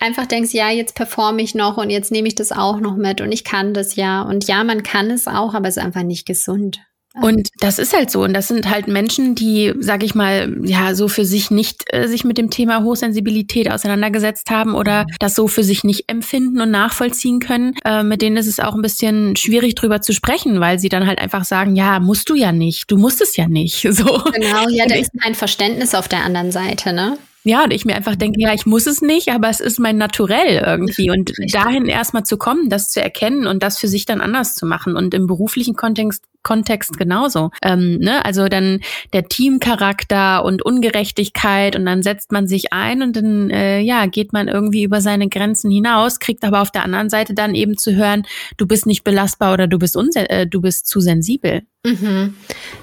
[0.00, 3.20] einfach denkst, ja, jetzt performe ich noch und jetzt nehme ich das auch noch mit
[3.20, 4.22] und ich kann das ja.
[4.22, 6.80] Und ja, man kann es auch, aber es ist einfach nicht gesund.
[7.22, 8.22] Und das ist halt so.
[8.22, 12.08] Und das sind halt Menschen, die, sag ich mal, ja, so für sich nicht äh,
[12.08, 16.70] sich mit dem Thema Hochsensibilität auseinandergesetzt haben oder das so für sich nicht empfinden und
[16.70, 17.74] nachvollziehen können.
[17.84, 21.06] Äh, mit denen ist es auch ein bisschen schwierig drüber zu sprechen, weil sie dann
[21.06, 23.86] halt einfach sagen, ja, musst du ja nicht, du musst es ja nicht.
[23.96, 24.04] So.
[24.04, 27.16] Genau, ja, da ist kein Verständnis auf der anderen Seite, ne?
[27.46, 29.96] ja, und ich mir einfach denke, ja, ich muss es nicht, aber es ist mein
[29.96, 31.10] Naturell irgendwie.
[31.10, 34.66] Und dahin erstmal zu kommen, das zu erkennen und das für sich dann anders zu
[34.66, 34.96] machen.
[34.96, 37.50] Und im beruflichen Kontext, Kontext genauso.
[37.60, 38.24] Ähm, ne?
[38.24, 38.80] Also dann
[39.12, 44.32] der Teamcharakter und Ungerechtigkeit und dann setzt man sich ein und dann äh, ja, geht
[44.32, 47.96] man irgendwie über seine Grenzen hinaus, kriegt aber auf der anderen Seite dann eben zu
[47.96, 48.24] hören,
[48.58, 51.62] du bist nicht belastbar oder du bist, äh, du bist zu sensibel.
[51.86, 52.34] Mhm.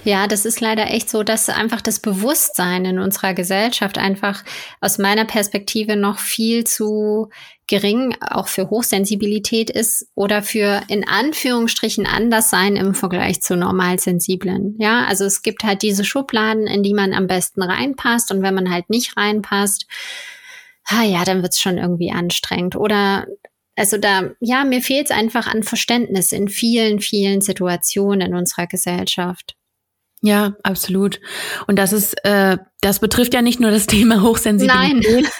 [0.03, 4.43] Ja, das ist leider echt so, dass einfach das Bewusstsein in unserer Gesellschaft einfach
[4.79, 7.29] aus meiner Perspektive noch viel zu
[7.67, 14.75] gering auch für Hochsensibilität ist oder für in Anführungsstrichen anders sein im Vergleich zu Normalsensiblen.
[14.79, 18.55] Ja, also es gibt halt diese Schubladen, in die man am besten reinpasst und wenn
[18.55, 19.87] man halt nicht reinpasst,
[20.85, 22.75] ah ja, dann wird's schon irgendwie anstrengend.
[22.75, 23.27] Oder
[23.75, 28.67] also da, ja, mir fehlt es einfach an Verständnis in vielen, vielen Situationen in unserer
[28.67, 29.55] Gesellschaft.
[30.25, 31.19] Ja, absolut.
[31.67, 35.03] Und das ist, äh, das betrifft ja nicht nur das Thema Hochsensibilität.
[35.03, 35.27] Nein.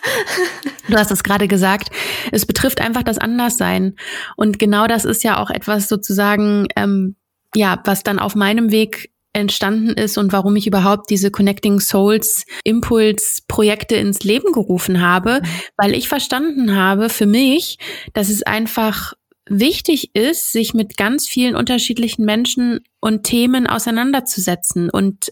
[0.90, 1.90] Du hast es gerade gesagt.
[2.34, 3.96] Es betrifft einfach das Anderssein.
[4.36, 7.16] Und genau das ist ja auch etwas sozusagen, ähm,
[7.56, 12.46] ja, was dann auf meinem Weg entstanden ist und warum ich überhaupt diese Connecting Souls
[12.66, 15.48] Impuls Projekte ins Leben gerufen habe, mhm.
[15.78, 17.78] weil ich verstanden habe für mich,
[18.14, 19.14] dass es einfach
[19.48, 25.32] wichtig ist, sich mit ganz vielen unterschiedlichen Menschen und Themen auseinanderzusetzen und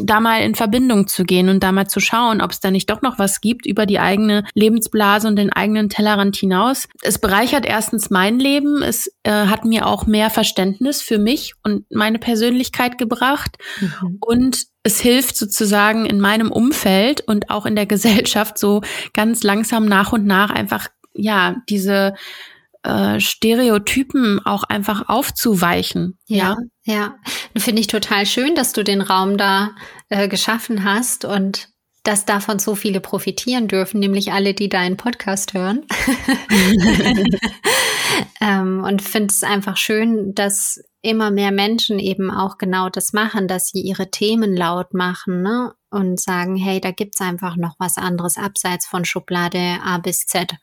[0.00, 2.88] da mal in Verbindung zu gehen und da mal zu schauen, ob es da nicht
[2.88, 6.88] doch noch was gibt über die eigene Lebensblase und den eigenen Tellerrand hinaus.
[7.02, 11.84] Es bereichert erstens mein Leben, es äh, hat mir auch mehr Verständnis für mich und
[11.90, 14.18] meine Persönlichkeit gebracht mhm.
[14.20, 19.84] und es hilft sozusagen in meinem Umfeld und auch in der Gesellschaft so ganz langsam
[19.86, 22.14] nach und nach einfach ja diese
[22.82, 26.18] äh, Stereotypen auch einfach aufzuweichen.
[26.26, 26.94] Ja, ja.
[26.94, 27.14] ja.
[27.56, 29.72] Finde ich total schön, dass du den Raum da
[30.08, 31.68] äh, geschaffen hast und
[32.02, 35.84] dass davon so viele profitieren dürfen, nämlich alle, die deinen Podcast hören.
[38.40, 43.48] ähm, und finde es einfach schön, dass immer mehr Menschen eben auch genau das machen,
[43.48, 45.74] dass sie ihre Themen laut machen ne?
[45.90, 50.54] und sagen, hey, da gibt's einfach noch was anderes abseits von Schublade A bis Z.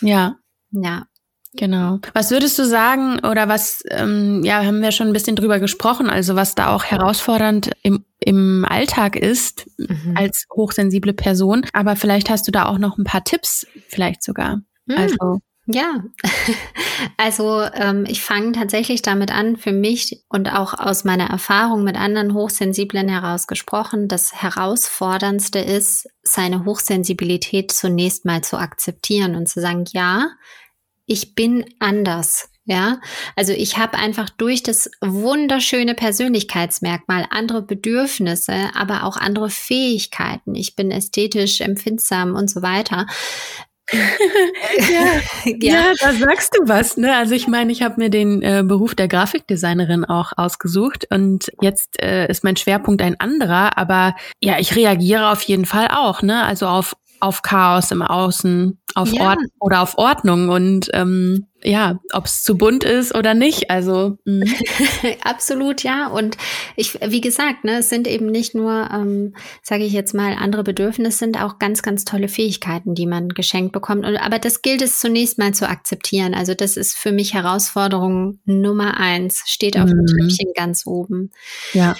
[0.00, 0.36] Ja.
[0.70, 1.06] Ja,
[1.54, 1.98] Genau.
[2.12, 6.10] Was würdest du sagen oder was, ähm, ja, haben wir schon ein bisschen drüber gesprochen,
[6.10, 10.14] also was da auch herausfordernd im, im Alltag ist mhm.
[10.14, 11.64] als hochsensible Person.
[11.72, 14.60] Aber vielleicht hast du da auch noch ein paar Tipps, vielleicht sogar.
[14.86, 14.96] Mhm.
[14.96, 15.40] Also.
[15.70, 16.02] Ja,
[17.18, 21.94] also ähm, ich fange tatsächlich damit an, für mich und auch aus meiner Erfahrung mit
[21.94, 29.84] anderen Hochsensiblen herausgesprochen, das Herausforderndste ist, seine Hochsensibilität zunächst mal zu akzeptieren und zu sagen,
[29.92, 30.30] ja,
[31.08, 32.50] ich bin anders.
[32.64, 33.00] Ja,
[33.34, 40.54] also ich habe einfach durch das wunderschöne Persönlichkeitsmerkmal andere Bedürfnisse, aber auch andere Fähigkeiten.
[40.54, 43.06] Ich bin ästhetisch empfindsam und so weiter.
[43.92, 45.54] ja, ja.
[45.56, 46.98] ja, da sagst du was.
[46.98, 47.16] Ne?
[47.16, 51.98] Also ich meine, ich habe mir den äh, Beruf der Grafikdesignerin auch ausgesucht und jetzt
[52.02, 56.44] äh, ist mein Schwerpunkt ein anderer, aber ja, ich reagiere auf jeden Fall auch, ne?
[56.44, 59.30] Also auf auf Chaos im Außen, auf ja.
[59.30, 63.70] Ort oder auf Ordnung und ähm, ja, ob es zu bunt ist oder nicht.
[63.70, 64.42] Also mm.
[65.24, 66.06] absolut ja.
[66.06, 66.36] Und
[66.76, 70.62] ich, wie gesagt, ne, es sind eben nicht nur, ähm, sage ich jetzt mal, andere
[70.62, 74.06] Bedürfnisse, sind auch ganz, ganz tolle Fähigkeiten, die man geschenkt bekommt.
[74.06, 76.34] Und, aber das gilt es zunächst mal zu akzeptieren.
[76.34, 80.06] Also das ist für mich Herausforderung Nummer eins, steht auf mhm.
[80.06, 81.32] dem Treppchen ganz oben.
[81.72, 81.96] Ja.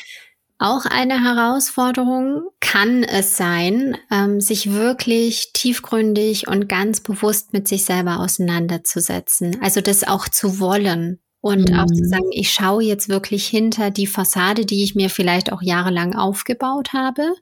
[0.61, 7.85] Auch eine Herausforderung kann es sein, ähm, sich wirklich tiefgründig und ganz bewusst mit sich
[7.85, 9.63] selber auseinanderzusetzen.
[9.63, 11.79] Also das auch zu wollen und mhm.
[11.79, 15.63] auch zu sagen, ich schaue jetzt wirklich hinter die Fassade, die ich mir vielleicht auch
[15.63, 17.35] jahrelang aufgebaut habe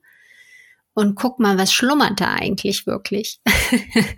[0.92, 3.40] und guck mal, was schlummert da eigentlich wirklich?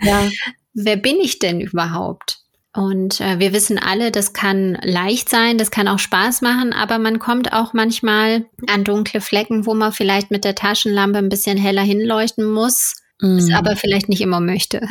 [0.02, 0.28] Ja.
[0.74, 2.38] Wer bin ich denn überhaupt?
[2.78, 7.00] Und äh, wir wissen alle, das kann leicht sein, das kann auch Spaß machen, aber
[7.00, 11.58] man kommt auch manchmal an dunkle Flecken, wo man vielleicht mit der Taschenlampe ein bisschen
[11.58, 12.94] heller hinleuchten muss.
[13.20, 13.36] Mm.
[13.36, 14.86] Es aber vielleicht nicht immer möchte.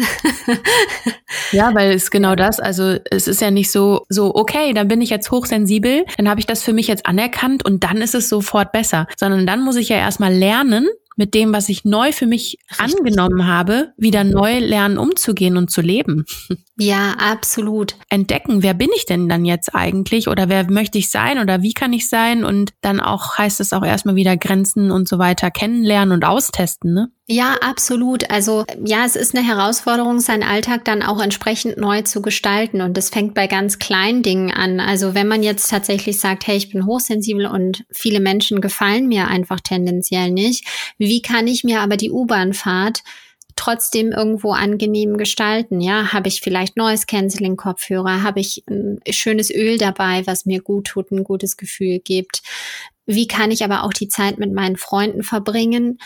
[1.53, 5.01] ja, weil es genau das, also es ist ja nicht so, so, okay, dann bin
[5.01, 8.27] ich jetzt hochsensibel, dann habe ich das für mich jetzt anerkannt und dann ist es
[8.27, 9.07] sofort besser.
[9.15, 12.97] Sondern dann muss ich ja erstmal lernen, mit dem, was ich neu für mich Richtig.
[12.97, 16.25] angenommen habe, wieder neu lernen umzugehen und zu leben.
[16.79, 17.95] Ja, absolut.
[18.07, 21.73] Entdecken, wer bin ich denn dann jetzt eigentlich oder wer möchte ich sein oder wie
[21.73, 25.49] kann ich sein und dann auch heißt es auch erstmal wieder Grenzen und so weiter
[25.49, 27.09] kennenlernen und austesten, ne?
[27.29, 28.29] Ja, absolut.
[28.31, 32.79] Also ja, es ist eine Herausforderung, seinen Alltag dann auch entsprechend neu zu gestalten.
[32.79, 34.79] Und das fängt bei ganz kleinen Dingen an.
[34.79, 39.27] Also wenn man jetzt tatsächlich sagt, hey, ich bin hochsensibel und viele Menschen gefallen mir
[39.27, 40.65] einfach tendenziell nicht,
[40.97, 43.03] wie kann ich mir aber die U-Bahn-Fahrt
[43.57, 45.81] trotzdem irgendwo angenehm gestalten.
[45.81, 50.61] Ja, habe ich vielleicht neues Canceling Kopfhörer, habe ich ein schönes Öl dabei, was mir
[50.61, 52.41] gut tut, ein gutes Gefühl gibt.
[53.05, 55.97] Wie kann ich aber auch die Zeit mit meinen Freunden verbringen,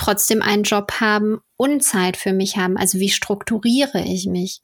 [0.00, 2.76] trotzdem einen Job haben und Zeit für mich haben?
[2.76, 4.62] Also wie strukturiere ich mich?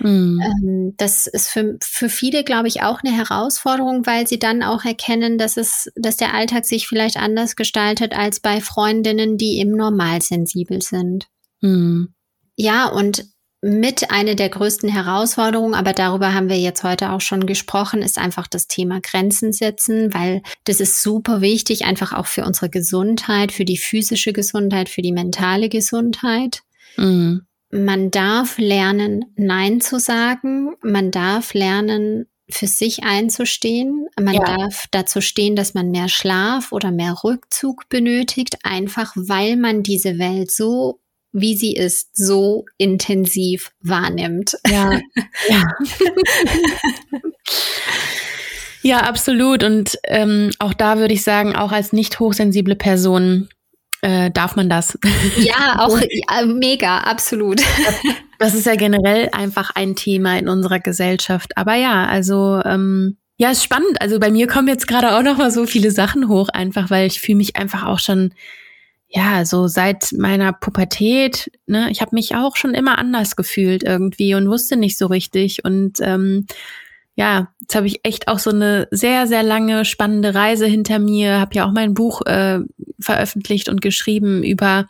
[0.00, 0.40] Mhm.
[0.42, 4.84] Ähm, das ist für, für viele, glaube ich, auch eine Herausforderung, weil sie dann auch
[4.84, 9.72] erkennen, dass es, dass der Alltag sich vielleicht anders gestaltet als bei Freundinnen, die eben
[9.72, 11.28] normal sensibel sind.
[11.60, 12.14] Mhm.
[12.56, 13.24] Ja, und
[13.64, 18.18] mit einer der größten Herausforderungen, aber darüber haben wir jetzt heute auch schon gesprochen, ist
[18.18, 23.52] einfach das Thema Grenzen setzen, weil das ist super wichtig, einfach auch für unsere Gesundheit,
[23.52, 26.60] für die physische Gesundheit, für die mentale Gesundheit.
[26.98, 27.46] Mhm.
[27.70, 30.76] Man darf lernen, Nein zu sagen.
[30.82, 34.08] Man darf lernen, für sich einzustehen.
[34.20, 34.44] Man ja.
[34.44, 40.18] darf dazu stehen, dass man mehr Schlaf oder mehr Rückzug benötigt, einfach weil man diese
[40.18, 41.00] Welt so
[41.34, 44.56] wie sie ist, so intensiv wahrnimmt.
[44.70, 45.00] Ja,
[45.48, 45.64] ja.
[48.82, 49.64] ja absolut.
[49.64, 53.48] Und ähm, auch da würde ich sagen, auch als nicht hochsensible Person
[54.00, 54.96] äh, darf man das.
[55.38, 57.60] Ja, auch ja, mega, absolut.
[58.40, 61.56] Das ist ja generell einfach ein Thema in unserer Gesellschaft.
[61.56, 64.02] Aber ja, also ähm, ja, ist spannend.
[64.02, 67.06] Also bei mir kommen jetzt gerade auch noch mal so viele Sachen hoch, einfach weil
[67.06, 68.34] ich fühle mich einfach auch schon
[69.08, 74.34] ja, so seit meiner Pubertät, ne, ich habe mich auch schon immer anders gefühlt irgendwie
[74.34, 75.64] und wusste nicht so richtig.
[75.64, 76.46] Und ähm,
[77.16, 81.38] ja, jetzt habe ich echt auch so eine sehr, sehr lange, spannende Reise hinter mir,
[81.38, 82.60] habe ja auch mein Buch äh,
[82.98, 84.88] veröffentlicht und geschrieben über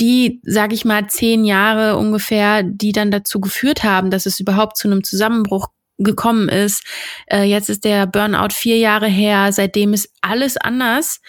[0.00, 4.76] die, sage ich mal, zehn Jahre ungefähr, die dann dazu geführt haben, dass es überhaupt
[4.76, 6.84] zu einem Zusammenbruch gekommen ist.
[7.26, 11.20] Äh, jetzt ist der Burnout vier Jahre her, seitdem ist alles anders.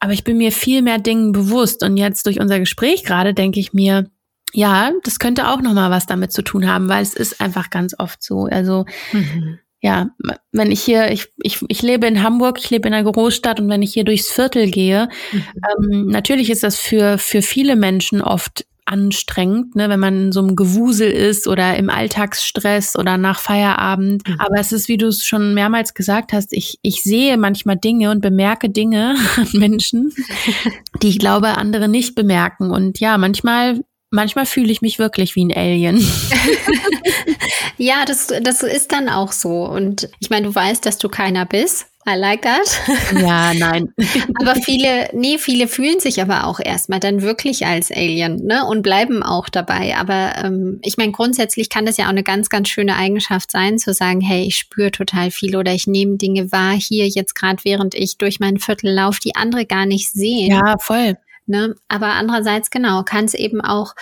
[0.00, 3.60] Aber ich bin mir viel mehr Dingen bewusst und jetzt durch unser Gespräch gerade denke
[3.60, 4.10] ich mir,
[4.52, 7.70] ja, das könnte auch noch mal was damit zu tun haben, weil es ist einfach
[7.70, 8.44] ganz oft so.
[8.44, 9.58] Also mhm.
[9.80, 10.10] ja,
[10.52, 13.68] wenn ich hier, ich, ich, ich lebe in Hamburg, ich lebe in einer Großstadt und
[13.68, 15.44] wenn ich hier durchs Viertel gehe, mhm.
[15.92, 20.40] ähm, natürlich ist das für für viele Menschen oft anstrengend, ne, wenn man in so
[20.40, 24.26] einem Gewusel ist oder im Alltagsstress oder nach Feierabend.
[24.26, 24.40] Mhm.
[24.40, 28.10] Aber es ist, wie du es schon mehrmals gesagt hast, ich, ich sehe manchmal Dinge
[28.10, 30.12] und bemerke Dinge an Menschen,
[31.02, 32.70] die ich glaube, andere nicht bemerken.
[32.70, 35.98] Und ja, manchmal Manchmal fühle ich mich wirklich wie ein Alien.
[37.76, 39.66] ja, das, das ist dann auch so.
[39.66, 41.88] Und ich meine, du weißt, dass du keiner bist.
[42.08, 42.80] I like that.
[43.20, 43.92] Ja, nein.
[44.40, 48.82] aber viele, nee, viele fühlen sich aber auch erstmal dann wirklich als Alien, ne, und
[48.82, 49.96] bleiben auch dabei.
[49.96, 53.78] Aber ähm, ich meine, grundsätzlich kann das ja auch eine ganz, ganz schöne Eigenschaft sein,
[53.78, 57.64] zu sagen, hey, ich spüre total viel oder ich nehme Dinge wahr hier jetzt gerade,
[57.64, 60.52] während ich durch mein Viertel laufe, die andere gar nicht sehen.
[60.52, 61.16] Ja, voll.
[61.46, 61.74] Ne?
[61.88, 63.94] Aber andererseits, genau, kann es eben auch,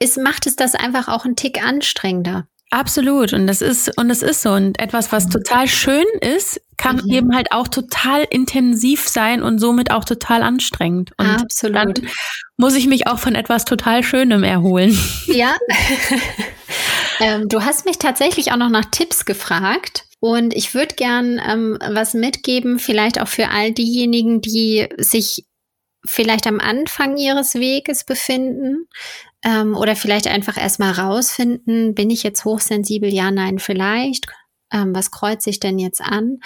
[0.00, 2.48] ist, macht es das einfach auch einen Tick anstrengender.
[2.72, 3.34] Absolut.
[3.34, 4.52] Und das ist, und das ist so.
[4.52, 7.12] Und etwas, was total schön ist, kann mhm.
[7.12, 11.12] eben halt auch total intensiv sein und somit auch total anstrengend.
[11.18, 11.76] Und Absolut.
[11.76, 12.08] dann
[12.56, 14.98] muss ich mich auch von etwas total Schönem erholen.
[15.26, 15.54] Ja.
[17.20, 20.04] ähm, du hast mich tatsächlich auch noch nach Tipps gefragt.
[20.18, 25.44] Und ich würde gern ähm, was mitgeben, vielleicht auch für all diejenigen, die sich
[26.04, 28.86] vielleicht am Anfang ihres Weges befinden
[29.44, 33.12] ähm, oder vielleicht einfach erstmal rausfinden, bin ich jetzt hochsensibel?
[33.12, 34.26] Ja, nein, vielleicht.
[34.72, 36.38] Ähm, was kreuzt sich denn jetzt an?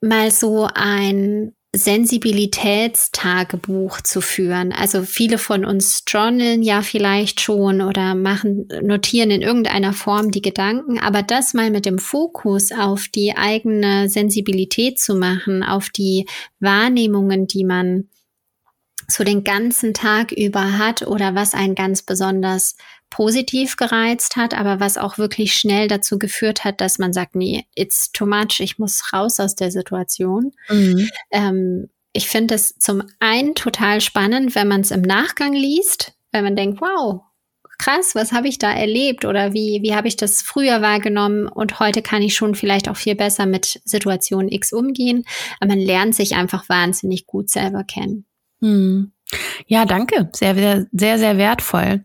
[0.00, 4.72] Mal so ein Sensibilitätstagebuch zu führen.
[4.72, 10.40] Also viele von uns journalen ja vielleicht schon oder machen, notieren in irgendeiner Form die
[10.40, 16.24] Gedanken, aber das mal mit dem Fokus auf die eigene Sensibilität zu machen, auf die
[16.58, 18.08] Wahrnehmungen, die man
[19.10, 22.76] so den ganzen Tag über hat oder was einen ganz besonders
[23.10, 27.64] positiv gereizt hat, aber was auch wirklich schnell dazu geführt hat, dass man sagt, nee,
[27.74, 30.52] it's too much, ich muss raus aus der Situation.
[30.68, 31.08] Mhm.
[31.30, 36.44] Ähm, ich finde es zum einen total spannend, wenn man es im Nachgang liest, wenn
[36.44, 37.22] man denkt, wow,
[37.78, 41.80] krass, was habe ich da erlebt oder wie, wie habe ich das früher wahrgenommen und
[41.80, 45.24] heute kann ich schon vielleicht auch viel besser mit Situation X umgehen.
[45.60, 48.26] Aber man lernt sich einfach wahnsinnig gut selber kennen.
[48.60, 49.12] Hm.
[49.66, 50.30] Ja, danke.
[50.32, 52.04] Sehr, sehr, sehr, sehr wertvoll.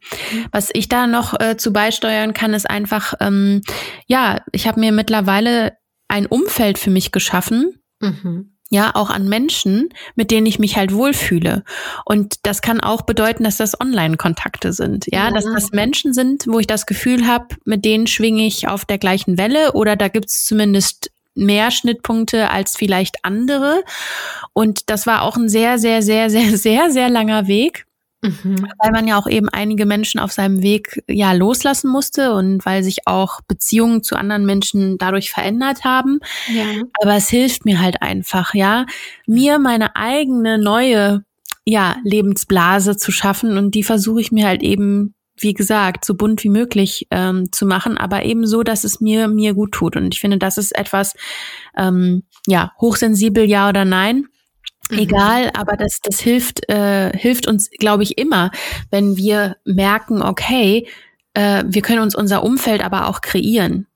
[0.51, 3.61] Was ich da noch äh, zu beisteuern kann, ist einfach, ähm,
[4.07, 5.77] ja, ich habe mir mittlerweile
[6.09, 7.79] ein Umfeld für mich geschaffen.
[8.01, 8.49] Mhm.
[8.69, 11.63] Ja, auch an Menschen, mit denen ich mich halt wohlfühle.
[12.05, 15.05] Und das kann auch bedeuten, dass das Online-Kontakte sind.
[15.11, 18.67] Ja, ja, dass das Menschen sind, wo ich das Gefühl habe, mit denen schwinge ich
[18.67, 23.83] auf der gleichen Welle oder da gibt's zumindest mehr Schnittpunkte als vielleicht andere.
[24.53, 27.85] Und das war auch ein sehr, sehr, sehr, sehr, sehr, sehr langer Weg.
[28.21, 28.69] Mhm.
[28.79, 32.81] Weil man ja auch eben einige Menschen auf seinem Weg ja loslassen musste und weil
[32.81, 36.19] sich auch Beziehungen zu anderen Menschen dadurch verändert haben.
[36.47, 36.63] Ja.
[37.01, 38.85] Aber es hilft mir halt einfach, ja,
[39.27, 41.25] mir meine eigene neue
[41.65, 46.43] ja, Lebensblase zu schaffen und die versuche ich mir halt eben wie gesagt, so bunt
[46.43, 49.95] wie möglich ähm, zu machen, aber eben so, dass es mir mir gut tut.
[49.95, 51.13] Und ich finde, das ist etwas,
[51.77, 54.27] ähm, ja, hochsensibel, ja oder nein.
[54.89, 54.99] Mhm.
[54.99, 58.51] Egal, aber das, das hilft, äh, hilft uns, glaube ich, immer,
[58.91, 60.87] wenn wir merken, okay,
[61.33, 63.87] äh, wir können uns unser Umfeld aber auch kreieren.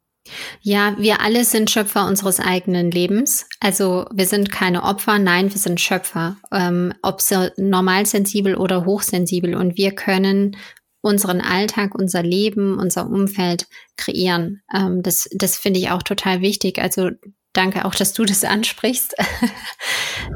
[0.61, 3.47] Ja, wir alle sind Schöpfer unseres eigenen Lebens.
[3.59, 6.37] Also wir sind keine Opfer, nein, wir sind Schöpfer.
[6.51, 9.55] Ähm, ob so normal sensibel oder hochsensibel.
[9.55, 10.57] Und wir können
[11.01, 14.61] unseren Alltag, unser Leben, unser Umfeld kreieren.
[14.73, 16.79] Ähm, das das finde ich auch total wichtig.
[16.79, 17.11] Also
[17.57, 19.15] danke auch, dass du das ansprichst.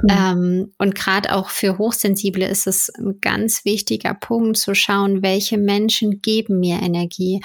[0.04, 0.10] Mhm.
[0.10, 5.58] ähm, und gerade auch für Hochsensible ist es ein ganz wichtiger Punkt zu schauen, welche
[5.58, 7.42] Menschen geben mir Energie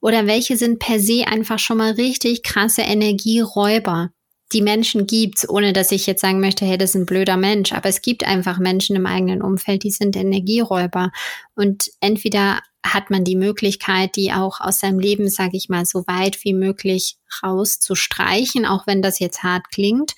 [0.00, 4.10] oder welche sind per se einfach schon mal richtig krasse Energieräuber.
[4.52, 7.72] Die Menschen gibt, ohne dass ich jetzt sagen möchte, hey, das ist ein blöder Mensch.
[7.72, 11.12] Aber es gibt einfach Menschen im eigenen Umfeld, die sind Energieräuber.
[11.54, 16.06] Und entweder hat man die Möglichkeit, die auch aus seinem Leben, sage ich mal, so
[16.06, 20.14] weit wie möglich rauszustreichen, auch wenn das jetzt hart klingt.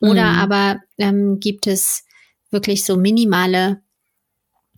[0.00, 0.38] Oder mhm.
[0.38, 2.04] aber ähm, gibt es
[2.50, 3.82] wirklich so minimale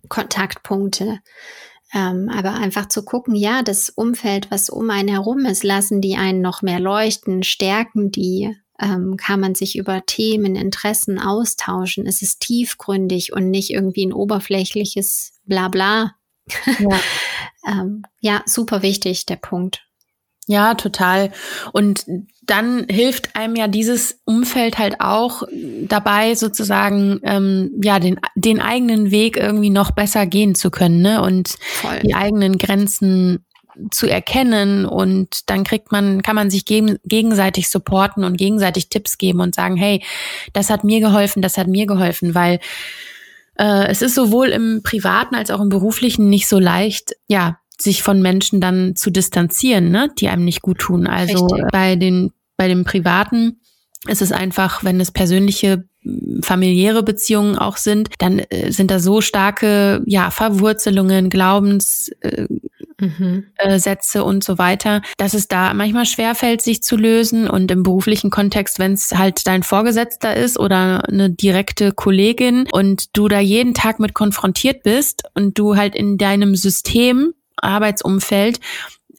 [0.09, 1.19] Kontaktpunkte.
[1.93, 6.15] Ähm, aber einfach zu gucken, ja, das Umfeld, was um einen herum ist, lassen die
[6.15, 12.05] einen noch mehr leuchten, stärken die, ähm, kann man sich über Themen, Interessen austauschen.
[12.07, 16.15] Es ist tiefgründig und nicht irgendwie ein oberflächliches Blabla.
[16.79, 16.99] Ja,
[17.67, 19.85] ähm, ja super wichtig, der Punkt.
[20.47, 21.31] Ja, total.
[21.71, 22.05] Und
[22.41, 25.43] dann hilft einem ja dieses Umfeld halt auch
[25.83, 31.21] dabei, sozusagen ähm, ja den, den eigenen Weg irgendwie noch besser gehen zu können, ne?
[31.21, 31.99] Und Voll.
[32.03, 33.45] die eigenen Grenzen
[33.91, 39.17] zu erkennen und dann kriegt man, kann man sich gegen, gegenseitig supporten und gegenseitig Tipps
[39.17, 40.03] geben und sagen, hey,
[40.53, 42.59] das hat mir geholfen, das hat mir geholfen, weil
[43.55, 48.03] äh, es ist sowohl im privaten als auch im beruflichen nicht so leicht, ja, sich
[48.03, 51.07] von Menschen dann zu distanzieren, ne, die einem nicht gut tun.
[51.07, 51.65] Also Richtig.
[51.71, 53.59] bei den, bei dem privaten
[54.07, 55.85] ist es einfach, wenn es persönliche
[56.41, 62.47] familiäre Beziehungen auch sind, dann äh, sind da so starke ja Verwurzelungen, Glaubenssätze äh,
[62.99, 63.47] mhm.
[63.57, 67.49] äh, und so weiter, dass es da manchmal schwerfällt, sich zu lösen.
[67.49, 73.15] Und im beruflichen Kontext, wenn es halt dein Vorgesetzter ist oder eine direkte Kollegin und
[73.17, 78.59] du da jeden Tag mit konfrontiert bist und du halt in deinem System Arbeitsumfeld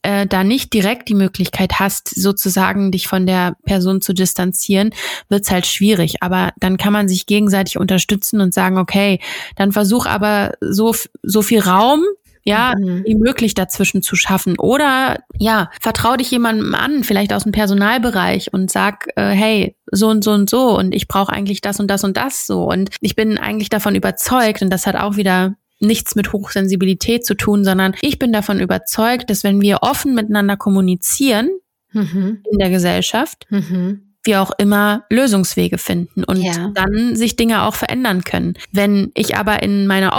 [0.04, 4.90] äh, da nicht direkt die Möglichkeit hast, sozusagen dich von der Person zu distanzieren,
[5.28, 6.16] wird's halt schwierig.
[6.20, 9.18] Aber dann kann man sich gegenseitig unterstützen und sagen, okay,
[9.56, 12.04] dann versuch aber so, so viel Raum
[12.44, 13.02] ja, mhm.
[13.04, 14.58] wie möglich dazwischen zu schaffen.
[14.58, 20.08] Oder ja, vertrau dich jemandem an, vielleicht aus dem Personalbereich und sag, äh, hey, so
[20.08, 22.64] und so und so und ich brauche eigentlich das und das und das so.
[22.64, 27.34] Und ich bin eigentlich davon überzeugt, und das hat auch wieder nichts mit Hochsensibilität zu
[27.34, 31.50] tun, sondern ich bin davon überzeugt, dass wenn wir offen miteinander kommunizieren
[31.92, 32.42] mhm.
[32.50, 34.14] in der Gesellschaft, mhm.
[34.22, 36.70] wir auch immer Lösungswege finden und ja.
[36.74, 38.54] dann sich Dinge auch verändern können.
[38.72, 40.16] Wenn ich aber in meiner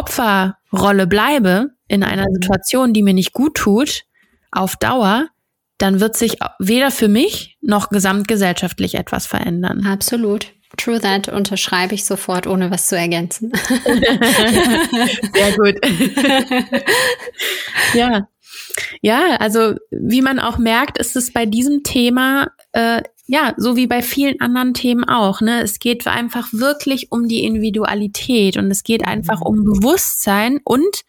[0.75, 2.35] Opferrolle bleibe, in einer mhm.
[2.35, 4.03] Situation, die mir nicht gut tut,
[4.51, 5.29] auf Dauer,
[5.77, 9.85] dann wird sich weder für mich noch gesamtgesellschaftlich etwas verändern.
[9.85, 10.53] Absolut.
[10.77, 13.51] True that unterschreibe ich sofort, ohne was zu ergänzen.
[15.33, 15.75] Sehr gut.
[17.93, 18.27] ja.
[19.01, 23.87] Ja, also wie man auch merkt, ist es bei diesem Thema äh, ja, so wie
[23.87, 25.61] bei vielen anderen Themen auch, ne?
[25.61, 31.01] Es geht einfach wirklich um die Individualität und es geht einfach um Bewusstsein und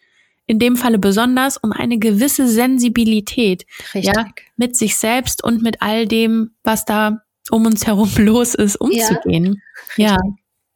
[0.47, 4.15] in dem Falle besonders um eine gewisse Sensibilität, Richtig.
[4.15, 8.77] ja, mit sich selbst und mit all dem, was da um uns herum los ist,
[8.77, 9.61] umzugehen.
[9.97, 10.13] Ja.
[10.13, 10.17] ja.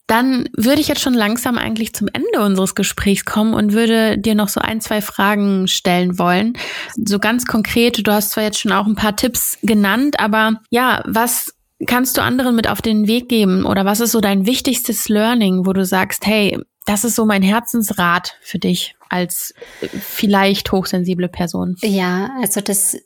[0.08, 4.36] Dann würde ich jetzt schon langsam eigentlich zum Ende unseres Gesprächs kommen und würde dir
[4.36, 6.54] noch so ein, zwei Fragen stellen wollen.
[6.98, 11.02] So ganz konkret, du hast zwar jetzt schon auch ein paar Tipps genannt, aber ja,
[11.06, 11.54] was
[11.88, 15.66] kannst du anderen mit auf den Weg geben oder was ist so dein wichtigstes Learning,
[15.66, 19.54] wo du sagst, hey, das ist so mein Herzensrat für dich als
[20.00, 21.76] vielleicht hochsensible Person?
[21.82, 22.98] Ja, also das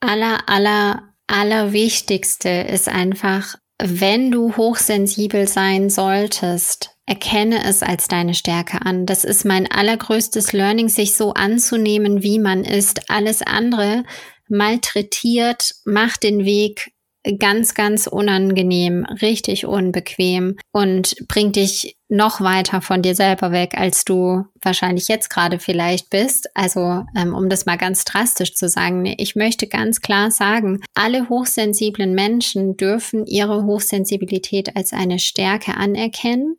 [0.00, 8.82] aller, aller Allerwichtigste ist einfach, wenn du hochsensibel sein solltest, erkenne es als deine Stärke
[8.82, 9.04] an.
[9.04, 13.10] Das ist mein allergrößtes Learning, sich so anzunehmen, wie man ist.
[13.10, 14.04] Alles andere
[14.48, 16.92] malträtiert, macht den Weg
[17.38, 24.04] ganz, ganz unangenehm, richtig unbequem und bringt dich noch weiter von dir selber weg, als
[24.04, 26.48] du wahrscheinlich jetzt gerade vielleicht bist.
[26.54, 31.28] Also ähm, um das mal ganz drastisch zu sagen, ich möchte ganz klar sagen, alle
[31.28, 36.56] hochsensiblen Menschen dürfen ihre Hochsensibilität als eine Stärke anerkennen.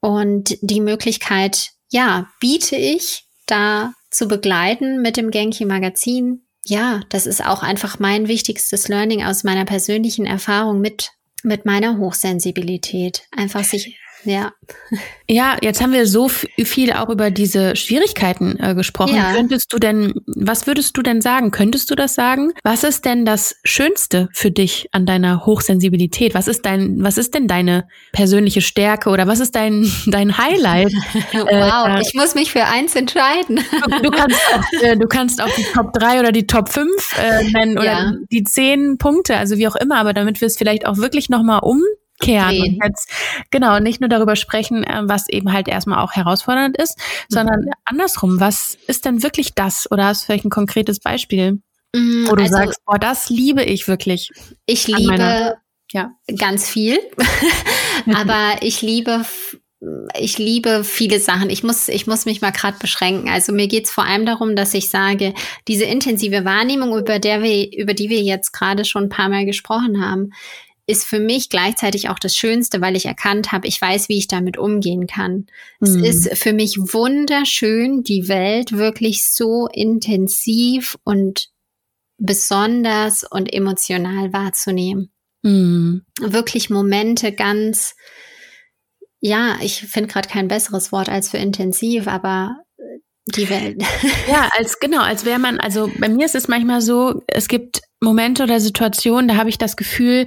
[0.00, 7.26] Und die Möglichkeit, ja, biete ich da zu begleiten mit dem Genki Magazin, ja, das
[7.26, 13.22] ist auch einfach mein wichtigstes Learning aus meiner persönlichen Erfahrung mit, mit meiner Hochsensibilität.
[13.32, 14.52] Einfach sich ja.
[15.28, 19.16] Ja, jetzt haben wir so viel auch über diese Schwierigkeiten äh, gesprochen.
[19.16, 19.32] Ja.
[19.32, 21.50] Könntest du denn, was würdest du denn sagen?
[21.50, 22.52] Könntest du das sagen?
[22.62, 26.34] Was ist denn das Schönste für dich an deiner Hochsensibilität?
[26.34, 30.92] Was ist dein, was ist denn deine persönliche Stärke oder was ist dein, dein Highlight?
[31.32, 33.56] wow, äh, ich muss mich für eins entscheiden.
[33.56, 36.88] du, du, kannst auch, äh, du kannst auch die Top 3 oder die Top 5
[37.18, 38.12] äh, nennen oder ja.
[38.30, 41.60] die 10 Punkte, also wie auch immer, aber damit wir es vielleicht auch wirklich nochmal
[41.62, 41.82] um
[42.22, 43.10] kehren und jetzt
[43.50, 47.34] genau nicht nur darüber sprechen, äh, was eben halt erstmal auch herausfordernd ist, mhm.
[47.34, 49.90] sondern andersrum, was ist denn wirklich das?
[49.90, 51.60] Oder hast du vielleicht ein konkretes Beispiel,
[51.94, 54.30] mhm, wo du also, sagst, boah, das liebe ich wirklich?
[54.66, 55.56] Ich liebe
[55.92, 56.12] ja.
[56.38, 56.98] ganz viel.
[58.14, 59.24] Aber ich liebe
[60.16, 61.50] ich liebe viele Sachen.
[61.50, 63.28] Ich muss, ich muss mich mal gerade beschränken.
[63.28, 65.34] Also mir geht es vor allem darum, dass ich sage,
[65.66, 69.44] diese intensive Wahrnehmung, über der wir, über die wir jetzt gerade schon ein paar Mal
[69.44, 70.30] gesprochen haben,
[70.92, 74.28] ist für mich gleichzeitig auch das Schönste, weil ich erkannt habe, ich weiß, wie ich
[74.28, 75.46] damit umgehen kann.
[75.80, 76.04] Mhm.
[76.04, 81.48] Es ist für mich wunderschön, die Welt wirklich so intensiv und
[82.18, 85.10] besonders und emotional wahrzunehmen.
[85.42, 86.04] Mhm.
[86.20, 87.94] Wirklich Momente ganz,
[89.20, 92.58] ja, ich finde gerade kein besseres Wort als für intensiv, aber
[93.26, 93.82] die Welt.
[94.28, 97.82] Ja, als genau, als wäre man, also bei mir ist es manchmal so, es gibt
[98.00, 100.26] Momente oder Situationen, da habe ich das Gefühl,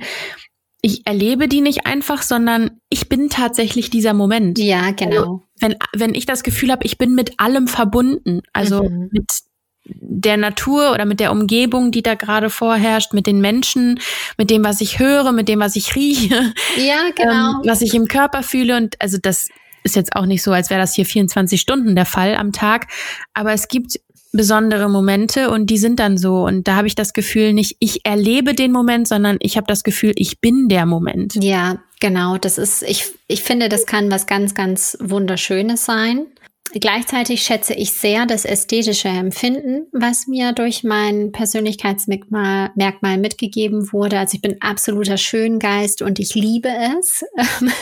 [0.86, 4.59] ich erlebe die nicht einfach, sondern ich bin tatsächlich dieser Moment.
[4.59, 5.17] Ja, genau.
[5.17, 9.09] Also, wenn, wenn ich das Gefühl habe, ich bin mit allem verbunden, also mhm.
[9.11, 9.25] mit
[9.86, 13.99] der Natur oder mit der Umgebung, die da gerade vorherrscht, mit den Menschen,
[14.38, 17.31] mit dem, was ich höre, mit dem, was ich rieche, ja, genau.
[17.31, 18.77] ähm, was ich im Körper fühle.
[18.77, 19.49] Und also das
[19.83, 22.91] ist jetzt auch nicht so, als wäre das hier 24 Stunden der Fall am Tag.
[23.33, 23.99] Aber es gibt
[24.36, 26.45] besondere Momente und die sind dann so.
[26.45, 29.83] Und da habe ich das Gefühl, nicht ich erlebe den Moment, sondern ich habe das
[29.83, 31.36] Gefühl, ich bin der Moment.
[31.36, 32.38] Ja, genau.
[32.38, 36.27] Das ist, ich, ich finde, das kann was ganz, ganz Wunderschönes sein.
[36.73, 44.19] Gleichzeitig schätze ich sehr das ästhetische Empfinden, was mir durch mein Persönlichkeitsmerkmal Merkmal mitgegeben wurde.
[44.19, 46.69] Also ich bin absoluter Schöngeist und ich liebe
[46.99, 47.23] es.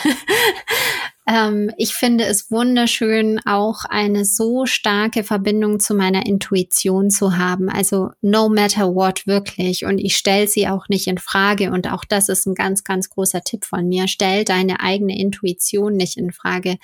[1.27, 7.69] ähm, ich finde es wunderschön, auch eine so starke Verbindung zu meiner Intuition zu haben.
[7.69, 9.85] Also no matter what wirklich.
[9.85, 11.71] Und ich stelle sie auch nicht in Frage.
[11.71, 14.07] Und auch das ist ein ganz, ganz großer Tipp von mir.
[14.07, 16.77] Stell deine eigene Intuition nicht in Frage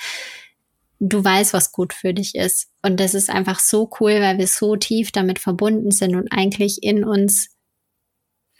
[0.99, 2.69] du weißt, was gut für dich ist.
[2.81, 6.83] Und das ist einfach so cool, weil wir so tief damit verbunden sind und eigentlich
[6.83, 7.49] in uns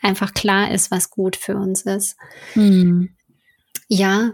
[0.00, 2.16] einfach klar ist, was gut für uns ist.
[2.54, 3.10] Mhm.
[3.88, 4.32] Ja,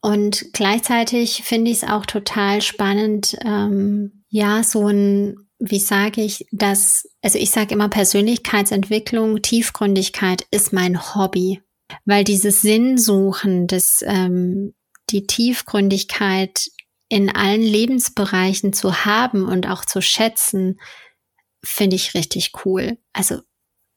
[0.00, 6.46] und gleichzeitig finde ich es auch total spannend, ähm, ja, so ein, wie sage ich,
[6.52, 11.62] dass, also ich sage immer Persönlichkeitsentwicklung, Tiefgründigkeit ist mein Hobby,
[12.04, 14.74] weil dieses Sinnsuchen, das, ähm,
[15.10, 16.68] die Tiefgründigkeit
[17.08, 20.78] in allen Lebensbereichen zu haben und auch zu schätzen,
[21.64, 22.98] finde ich richtig cool.
[23.12, 23.40] Also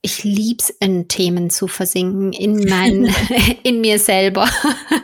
[0.01, 3.13] ich lieb's in Themen zu versinken, in mein,
[3.63, 4.49] in mir selber,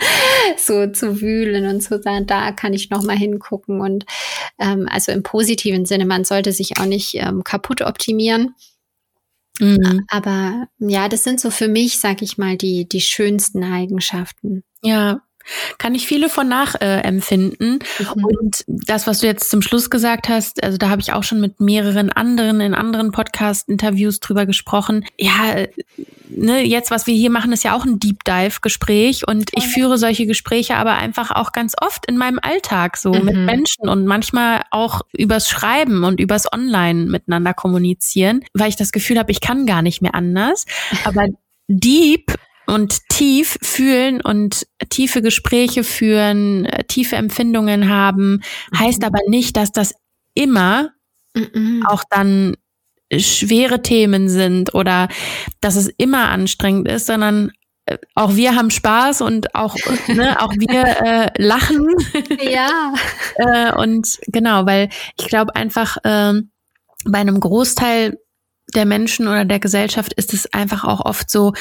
[0.57, 4.05] so zu wühlen und zu sagen, da kann ich noch mal hingucken und
[4.59, 8.55] ähm, also im positiven Sinne, man sollte sich auch nicht ähm, kaputt optimieren.
[9.59, 10.05] Mhm.
[10.07, 14.63] Aber ja, das sind so für mich, sag ich mal, die die schönsten Eigenschaften.
[14.83, 15.21] Ja,
[15.77, 17.79] kann ich viele von nachempfinden.
[17.99, 18.25] Äh, mhm.
[18.25, 21.39] Und das, was du jetzt zum Schluss gesagt hast, also da habe ich auch schon
[21.39, 25.05] mit mehreren anderen in anderen Podcast-Interviews drüber gesprochen.
[25.17, 25.65] Ja,
[26.29, 29.97] ne, jetzt, was wir hier machen, ist ja auch ein Deep Dive-Gespräch und ich führe
[29.97, 33.25] solche Gespräche aber einfach auch ganz oft in meinem Alltag so mhm.
[33.25, 38.91] mit Menschen und manchmal auch übers Schreiben und übers Online miteinander kommunizieren, weil ich das
[38.91, 40.65] Gefühl habe, ich kann gar nicht mehr anders.
[41.05, 41.25] Aber
[41.67, 42.33] Deep
[42.67, 48.41] und tief fühlen und tiefe Gespräche führen, äh, tiefe Empfindungen haben,
[48.71, 48.79] mhm.
[48.79, 49.95] heißt aber nicht, dass das
[50.33, 50.91] immer
[51.33, 51.83] mhm.
[51.87, 52.55] auch dann
[53.15, 55.07] schwere Themen sind oder
[55.61, 57.51] dass es immer anstrengend ist, sondern
[57.85, 59.75] äh, auch wir haben Spaß und auch,
[60.07, 61.87] ne, auch wir äh, lachen.
[62.41, 62.93] Ja.
[63.37, 66.33] äh, und genau, weil ich glaube einfach, äh,
[67.05, 68.17] bei einem Großteil
[68.75, 71.53] der Menschen oder der Gesellschaft ist es einfach auch oft so,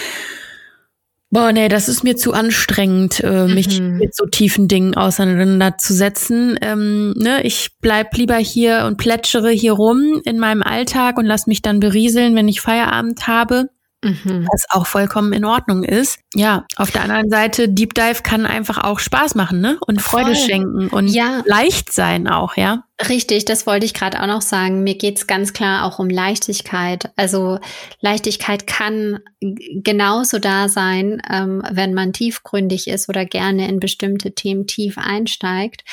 [1.30, 3.98] Boah, nee, das ist mir zu anstrengend, äh, mich mhm.
[3.98, 6.56] mit so tiefen Dingen auseinanderzusetzen.
[6.62, 11.48] Ähm, ne, ich bleib lieber hier und plätschere hier rum in meinem Alltag und lass
[11.48, 13.70] mich dann berieseln, wenn ich Feierabend habe.
[14.04, 14.46] Mhm.
[14.52, 16.20] Was auch vollkommen in Ordnung ist.
[16.34, 19.78] Ja, auf der anderen Seite, Deep Dive kann einfach auch Spaß machen, ne?
[19.84, 20.36] Und Freude Voll.
[20.36, 21.42] schenken und ja.
[21.46, 22.84] leicht sein auch, ja.
[23.10, 24.82] Richtig, das wollte ich gerade auch noch sagen.
[24.82, 27.10] Mir geht's ganz klar auch um Leichtigkeit.
[27.16, 27.58] Also
[28.00, 34.66] Leichtigkeit kann genauso da sein, ähm, wenn man tiefgründig ist oder gerne in bestimmte Themen
[34.66, 35.84] tief einsteigt.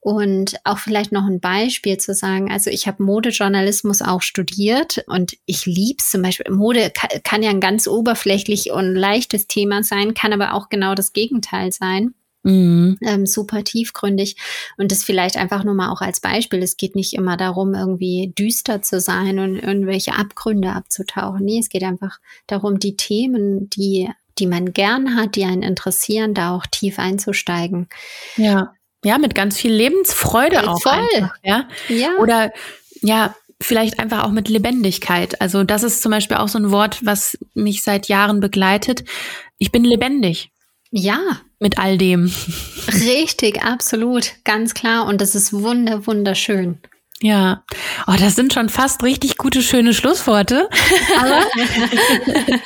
[0.00, 5.32] Und auch vielleicht noch ein Beispiel zu sagen, also ich habe Modejournalismus auch studiert und
[5.46, 6.52] ich lieb's zum Beispiel.
[6.52, 10.94] Mode kann, kann ja ein ganz oberflächlich und leichtes Thema sein, kann aber auch genau
[10.94, 12.12] das Gegenteil sein.
[12.42, 12.98] Mhm.
[13.02, 14.36] Ähm, super tiefgründig.
[14.76, 16.62] Und das vielleicht einfach nur mal auch als Beispiel.
[16.62, 21.44] Es geht nicht immer darum, irgendwie düster zu sein und irgendwelche Abgründe abzutauchen.
[21.44, 26.34] Nee, es geht einfach darum, die Themen, die, die man gern hat, die einen interessieren,
[26.34, 27.88] da auch tief einzusteigen.
[28.36, 28.74] Ja.
[29.04, 30.80] Ja, mit ganz viel Lebensfreude auch.
[30.82, 31.06] Voll.
[31.14, 31.68] Einfach, ja?
[31.88, 32.10] ja.
[32.18, 32.52] Oder
[33.00, 35.40] ja, vielleicht einfach auch mit Lebendigkeit.
[35.40, 39.04] Also das ist zum Beispiel auch so ein Wort, was mich seit Jahren begleitet
[39.60, 40.50] ich bin lebendig.
[40.90, 41.42] Ja.
[41.60, 42.32] Mit all dem.
[42.88, 45.06] Richtig, absolut, ganz klar.
[45.06, 46.78] Und das ist wunder, wunderschön.
[47.22, 47.64] Ja,
[48.06, 50.70] oh, das sind schon fast richtig gute, schöne Schlussworte.
[51.20, 51.40] Aber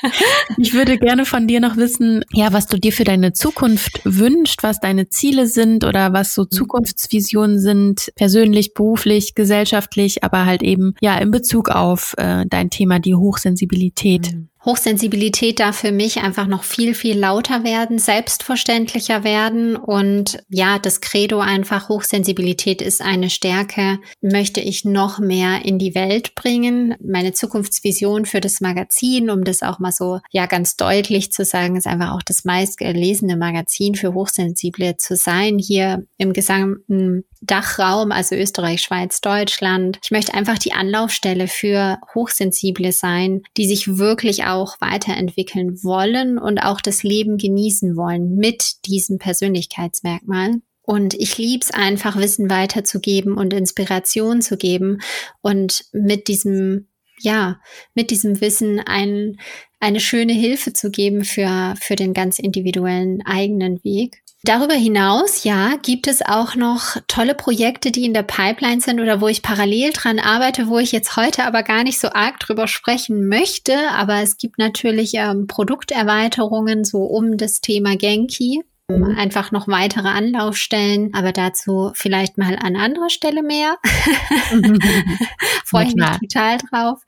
[0.59, 4.63] ich würde gerne von dir noch wissen, ja, was du dir für deine Zukunft wünschst,
[4.63, 6.45] was deine Ziele sind oder was so.
[6.45, 13.01] Zukunftsvisionen sind, persönlich, beruflich, gesellschaftlich, aber halt eben ja in Bezug auf äh, dein Thema,
[13.01, 14.33] die Hochsensibilität.
[14.33, 14.51] Mhm.
[14.65, 21.01] Hochsensibilität darf für mich einfach noch viel, viel lauter werden, selbstverständlicher werden und ja, das
[21.01, 26.95] Credo einfach Hochsensibilität ist eine Stärke, möchte ich noch mehr in die Welt bringen.
[27.05, 31.77] Meine Zukunftsvision für das Magazin, um das auch mal so ja ganz deutlich zu sagen,
[31.77, 38.35] ist einfach auch das meistgelesene Magazin für Hochsensible zu sein hier im gesamten Dachraum, also
[38.35, 39.99] Österreich, Schweiz, Deutschland.
[40.03, 46.59] Ich möchte einfach die Anlaufstelle für Hochsensible sein, die sich wirklich auch weiterentwickeln wollen und
[46.59, 50.61] auch das Leben genießen wollen mit diesem Persönlichkeitsmerkmal.
[50.87, 54.99] Und ich lieb's einfach, Wissen weiterzugeben und Inspiration zu geben
[55.41, 56.89] und mit diesem,
[57.21, 57.59] ja,
[57.95, 59.39] mit diesem Wissen ein,
[59.81, 64.24] eine schöne Hilfe zu geben für, für den ganz individuellen eigenen Weg.
[64.45, 69.23] Darüber hinaus, ja, gibt es auch noch tolle Projekte, die in der Pipeline sind oder
[69.23, 72.69] wo ich parallel dran arbeite, wo ich jetzt heute aber gar nicht so arg drüber
[72.69, 73.73] sprechen möchte.
[73.93, 78.63] Aber es gibt natürlich ähm, Produkterweiterungen so um das Thema Genki.
[78.89, 83.79] Einfach noch weitere Anlaufstellen, aber dazu vielleicht mal an anderer Stelle mehr.
[85.65, 87.01] Freue ich mich total drauf.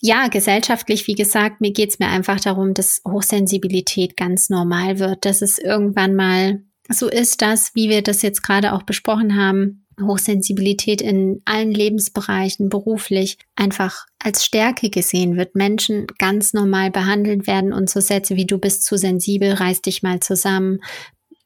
[0.00, 5.42] Ja, gesellschaftlich, wie gesagt, mir geht's mir einfach darum, dass Hochsensibilität ganz normal wird, dass
[5.42, 11.00] es irgendwann mal so ist, dass, wie wir das jetzt gerade auch besprochen haben, Hochsensibilität
[11.00, 15.54] in allen Lebensbereichen, beruflich, einfach als Stärke gesehen wird.
[15.54, 20.02] Menschen ganz normal behandelt werden und so Sätze wie du bist zu sensibel, reiß dich
[20.02, 20.80] mal zusammen,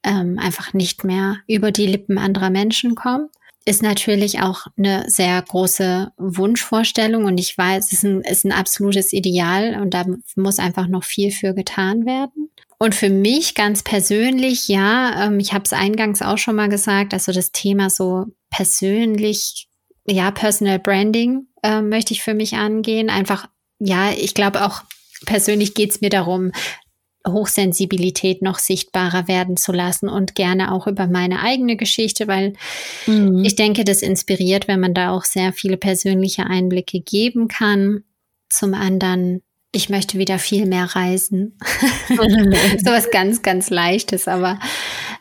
[0.02, 3.28] ähm, einfach nicht mehr über die Lippen anderer Menschen kommen.
[3.64, 8.52] Ist natürlich auch eine sehr große Wunschvorstellung und ich weiß, es ist ein, ist ein
[8.52, 12.50] absolutes Ideal und da muss einfach noch viel für getan werden.
[12.78, 17.14] Und für mich ganz persönlich, ja, ähm, ich habe es eingangs auch schon mal gesagt,
[17.14, 19.68] also das Thema so persönlich,
[20.06, 23.08] ja, Personal Branding äh, möchte ich für mich angehen.
[23.08, 23.48] Einfach,
[23.78, 24.82] ja, ich glaube auch
[25.24, 26.52] persönlich geht es mir darum,
[27.26, 32.52] Hochsensibilität noch sichtbarer werden zu lassen und gerne auch über meine eigene Geschichte, weil
[33.06, 33.42] mhm.
[33.44, 38.04] ich denke, das inspiriert, wenn man da auch sehr viele persönliche Einblicke geben kann.
[38.48, 39.42] Zum anderen
[39.76, 41.58] ich möchte wieder viel mehr reisen.
[42.08, 44.58] so was ganz, ganz Leichtes, aber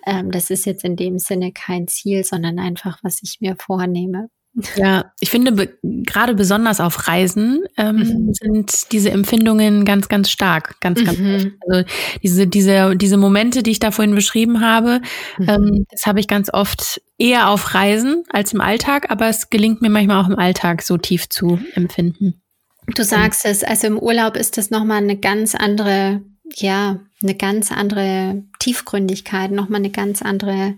[0.07, 4.29] ähm, das ist jetzt in dem Sinne kein Ziel, sondern einfach, was ich mir vornehme.
[4.77, 8.33] Ja, ich finde be gerade besonders auf Reisen ähm, mhm.
[8.33, 11.19] sind diese Empfindungen ganz, ganz stark, ganz, ganz.
[11.19, 11.57] Mhm.
[11.67, 11.85] Also
[12.23, 15.01] diese, diese, diese Momente, die ich da vorhin beschrieben habe,
[15.37, 15.49] mhm.
[15.49, 19.81] ähm, das habe ich ganz oft eher auf Reisen als im Alltag, aber es gelingt
[19.81, 22.41] mir manchmal auch im Alltag so tief zu empfinden.
[22.87, 26.21] Du sagst es, also im Urlaub ist das nochmal eine ganz andere,
[26.55, 30.75] ja, eine ganz andere Tiefgründigkeit, nochmal eine ganz andere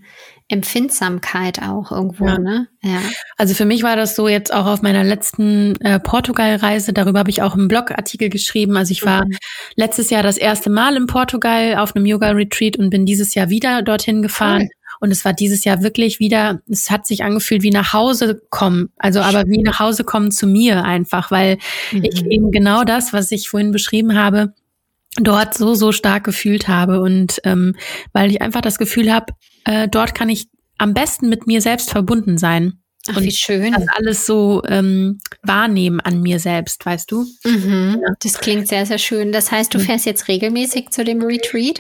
[0.49, 2.39] Empfindsamkeit auch irgendwo, ja.
[2.39, 2.67] ne?
[2.81, 3.01] Ja.
[3.35, 7.29] Also für mich war das so jetzt auch auf meiner letzten äh, Portugal-Reise, darüber habe
[7.29, 8.77] ich auch einen Blogartikel geschrieben.
[8.77, 9.35] Also ich war mhm.
[9.75, 13.81] letztes Jahr das erste Mal in Portugal auf einem Yoga-Retreat und bin dieses Jahr wieder
[13.81, 14.61] dorthin gefahren.
[14.61, 14.76] Cool.
[14.99, 18.89] Und es war dieses Jahr wirklich wieder, es hat sich angefühlt wie nach Hause kommen.
[18.97, 21.57] Also aber wie nach Hause kommen zu mir einfach, weil
[21.91, 22.03] mhm.
[22.03, 24.53] ich eben genau das, was ich vorhin beschrieben habe,
[25.19, 27.01] dort so, so stark gefühlt habe.
[27.01, 27.75] Und ähm,
[28.13, 29.33] weil ich einfach das Gefühl habe,
[29.65, 32.79] äh, dort kann ich am besten mit mir selbst verbunden sein.
[33.09, 33.73] Ach, wie schön.
[33.73, 37.25] Das alles so ähm, wahrnehmen an mir selbst, weißt du?
[37.45, 38.01] Mhm.
[38.01, 38.13] Ja.
[38.21, 39.31] Das klingt sehr, sehr schön.
[39.31, 39.83] Das heißt, du mhm.
[39.83, 41.79] fährst jetzt regelmäßig zu dem Retreat?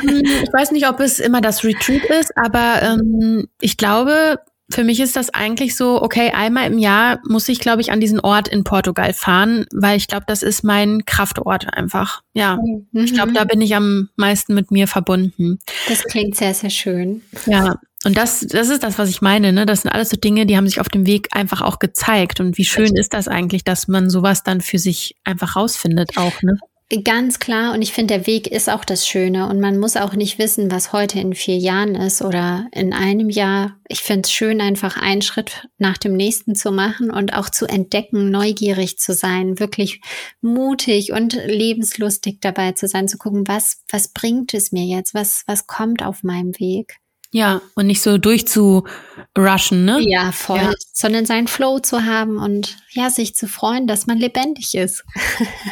[0.00, 4.82] Hm, ich weiß nicht, ob es immer das Retreat ist, aber ähm, ich glaube, für
[4.82, 8.18] mich ist das eigentlich so, okay, einmal im Jahr muss ich, glaube ich, an diesen
[8.18, 12.22] Ort in Portugal fahren, weil ich glaube, das ist mein Kraftort einfach.
[12.32, 12.86] Ja, mhm.
[12.92, 15.58] ich glaube, da bin ich am meisten mit mir verbunden.
[15.88, 17.22] Das klingt sehr, sehr schön.
[17.46, 17.76] Ja,
[18.06, 19.52] und das, das ist das, was ich meine.
[19.52, 19.66] Ne?
[19.66, 22.38] Das sind alles so Dinge, die haben sich auf dem Weg einfach auch gezeigt.
[22.38, 26.40] Und wie schön ist das eigentlich, dass man sowas dann für sich einfach rausfindet auch.
[26.40, 26.56] Ne?
[27.02, 27.74] Ganz klar.
[27.74, 29.48] Und ich finde, der Weg ist auch das Schöne.
[29.48, 33.28] Und man muss auch nicht wissen, was heute in vier Jahren ist oder in einem
[33.28, 33.76] Jahr.
[33.88, 37.66] Ich finde es schön, einfach einen Schritt nach dem nächsten zu machen und auch zu
[37.66, 40.00] entdecken, neugierig zu sein, wirklich
[40.40, 45.12] mutig und lebenslustig dabei zu sein, zu gucken, was, was bringt es mir jetzt?
[45.12, 47.00] Was, was kommt auf meinem Weg?
[47.32, 49.98] Ja, und nicht so durchzurushen, ne?
[50.00, 50.58] Ja, voll.
[50.58, 50.72] Ja.
[50.92, 55.04] Sondern seinen Flow zu haben und ja, sich zu freuen, dass man lebendig ist.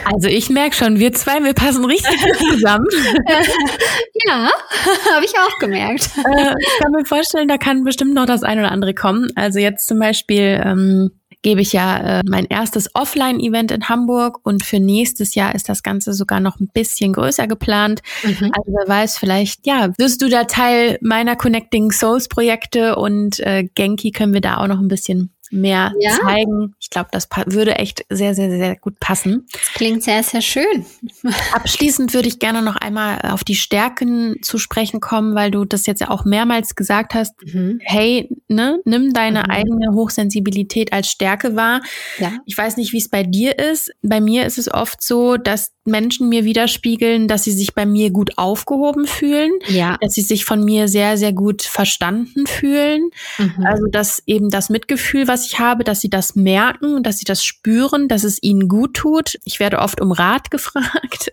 [0.07, 2.15] Also ich merke schon, wir zwei, wir passen richtig
[2.51, 2.87] zusammen.
[4.27, 4.51] ja,
[5.15, 6.11] habe ich auch gemerkt.
[6.19, 9.31] Äh, ich kann mir vorstellen, da kann bestimmt noch das ein oder andere kommen.
[9.35, 11.11] Also jetzt zum Beispiel ähm,
[11.45, 15.83] gebe ich ja äh, mein erstes Offline-Event in Hamburg und für nächstes Jahr ist das
[15.83, 18.01] Ganze sogar noch ein bisschen größer geplant.
[18.23, 18.51] Mhm.
[18.53, 23.69] Also wer weiß, vielleicht, ja, wirst du da Teil meiner Connecting Souls Projekte und äh,
[23.75, 26.11] Genki können wir da auch noch ein bisschen mehr ja.
[26.23, 26.75] zeigen.
[26.81, 29.47] Ich glaube, das würde echt sehr, sehr, sehr gut passen.
[29.53, 30.85] Das klingt sehr, sehr schön.
[31.53, 35.87] Abschließend würde ich gerne noch einmal auf die Stärken zu sprechen kommen, weil du das
[35.87, 37.35] jetzt ja auch mehrmals gesagt hast.
[37.43, 37.81] Mhm.
[37.83, 39.51] Hey, ne, nimm deine mhm.
[39.51, 41.81] eigene Hochsensibilität als Stärke wahr.
[42.19, 42.33] Ja.
[42.47, 43.93] Ich weiß nicht, wie es bei dir ist.
[44.03, 48.11] Bei mir ist es oft so, dass Menschen mir widerspiegeln, dass sie sich bei mir
[48.11, 49.99] gut aufgehoben fühlen, ja.
[50.01, 53.11] dass sie sich von mir sehr, sehr gut verstanden fühlen.
[53.39, 53.67] Mhm.
[53.67, 57.45] Also, dass eben das Mitgefühl, was ich habe, dass sie das merken, dass sie das
[57.45, 59.39] spüren, dass es ihnen gut tut.
[59.45, 61.33] Ich werde oft um Rat gefragt.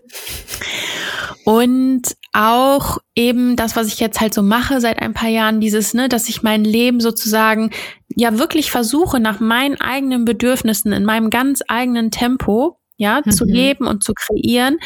[1.44, 2.02] Und
[2.32, 6.08] auch eben das, was ich jetzt halt so mache seit ein paar Jahren, dieses, ne,
[6.08, 7.70] dass ich mein Leben sozusagen
[8.14, 13.32] ja wirklich versuche, nach meinen eigenen Bedürfnissen, in meinem ganz eigenen Tempo ja, mhm.
[13.32, 14.78] zu leben und zu kreieren,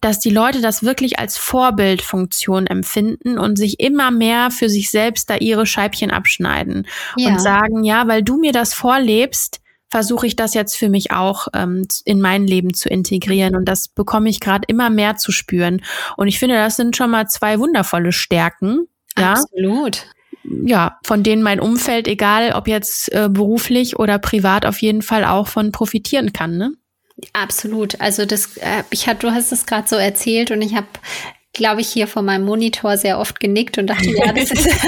[0.00, 5.30] dass die Leute das wirklich als Vorbildfunktion empfinden und sich immer mehr für sich selbst
[5.30, 6.86] da ihre Scheibchen abschneiden
[7.16, 7.30] ja.
[7.30, 9.61] und sagen, ja, weil du mir das vorlebst,
[9.92, 13.88] versuche ich das jetzt für mich auch ähm, in mein Leben zu integrieren und das
[13.88, 15.82] bekomme ich gerade immer mehr zu spüren
[16.16, 18.88] und ich finde, das sind schon mal zwei wundervolle Stärken.
[19.18, 19.34] Ja?
[19.34, 20.06] Absolut
[20.44, 25.24] ja, von denen mein Umfeld, egal ob jetzt äh, beruflich oder privat, auf jeden Fall
[25.24, 26.56] auch von profitieren kann.
[26.56, 26.72] Ne?
[27.32, 28.00] Absolut.
[28.00, 30.88] Also das, äh, ich hab, du hast es gerade so erzählt und ich habe,
[31.52, 34.68] glaube ich, hier vor meinem Monitor sehr oft genickt und dachte, ja, das ist,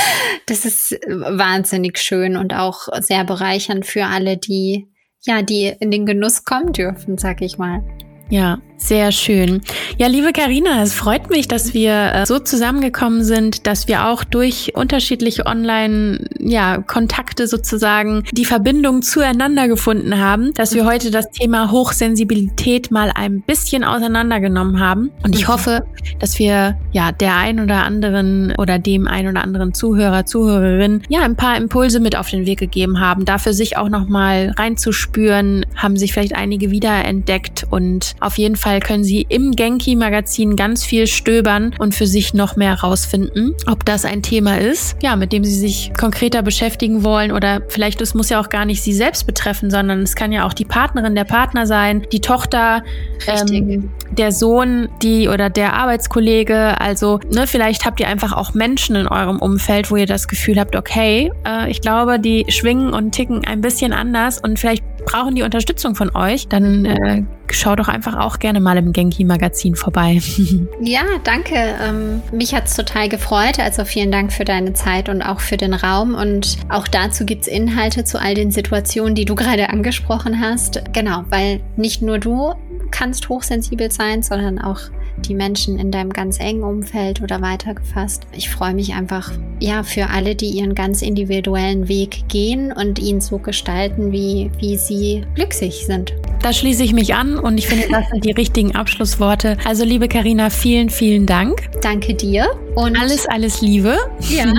[0.46, 4.88] das ist wahnsinnig schön und auch sehr bereichernd für alle, die
[5.26, 7.82] ja, die in den Genuss kommen dürfen, sag ich mal.
[8.30, 9.62] Ja, sehr schön.
[9.96, 14.24] Ja, liebe Karina, es freut mich, dass wir äh, so zusammengekommen sind, dass wir auch
[14.24, 21.70] durch unterschiedliche Online-Kontakte ja, sozusagen die Verbindung zueinander gefunden haben, dass wir heute das Thema
[21.70, 25.10] Hochsensibilität mal ein bisschen auseinandergenommen haben.
[25.22, 25.86] Und ich hoffe,
[26.18, 31.20] dass wir ja der ein oder anderen oder dem ein oder anderen Zuhörer, Zuhörerin ja
[31.22, 35.96] ein paar Impulse mit auf den Weg gegeben haben, dafür sich auch nochmal reinzuspüren, haben
[35.96, 41.74] sich vielleicht einige wiederentdeckt und auf jeden Fall können Sie im Genki-Magazin ganz viel stöbern
[41.78, 45.54] und für sich noch mehr herausfinden, ob das ein Thema ist, ja, mit dem Sie
[45.54, 49.70] sich konkreter beschäftigen wollen oder vielleicht es muss ja auch gar nicht Sie selbst betreffen,
[49.70, 52.82] sondern es kann ja auch die Partnerin, der Partner sein, die Tochter,
[53.26, 56.80] ähm, der Sohn, die oder der Arbeitskollege.
[56.80, 60.58] Also, ne, vielleicht habt ihr einfach auch Menschen in eurem Umfeld, wo ihr das Gefühl
[60.58, 65.34] habt, okay, äh, ich glaube, die schwingen und ticken ein bisschen anders und vielleicht brauchen
[65.34, 70.20] die Unterstützung von euch, dann äh, schau doch einfach auch gerne mal im Genki-Magazin vorbei.
[70.80, 71.54] ja, danke.
[71.54, 73.58] Ähm, mich hat es total gefreut.
[73.58, 76.14] Also vielen Dank für deine Zeit und auch für den Raum.
[76.14, 80.82] Und auch dazu gibt es Inhalte zu all den Situationen, die du gerade angesprochen hast.
[80.92, 82.54] Genau, weil nicht nur du
[82.90, 84.80] kannst hochsensibel sein, sondern auch
[85.18, 88.26] die Menschen in deinem ganz engen Umfeld oder weitergefasst.
[88.32, 93.20] Ich freue mich einfach, ja, für alle, die ihren ganz individuellen Weg gehen und ihn
[93.20, 96.14] so gestalten, wie, wie sie glücklich sind.
[96.42, 99.56] Da schließe ich mich an und ich finde, das sind die richtigen Abschlussworte.
[99.64, 101.68] Also, liebe Karina, vielen, vielen Dank.
[101.82, 103.96] Danke dir und alles, alles Liebe.
[104.28, 104.46] Ja.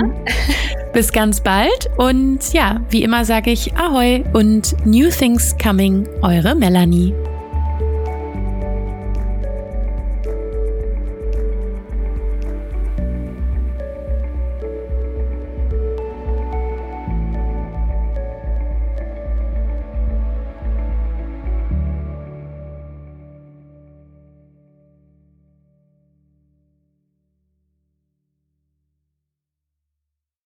[0.92, 6.54] Bis ganz bald und ja, wie immer sage ich Ahoi und New Things Coming, eure
[6.54, 7.12] Melanie.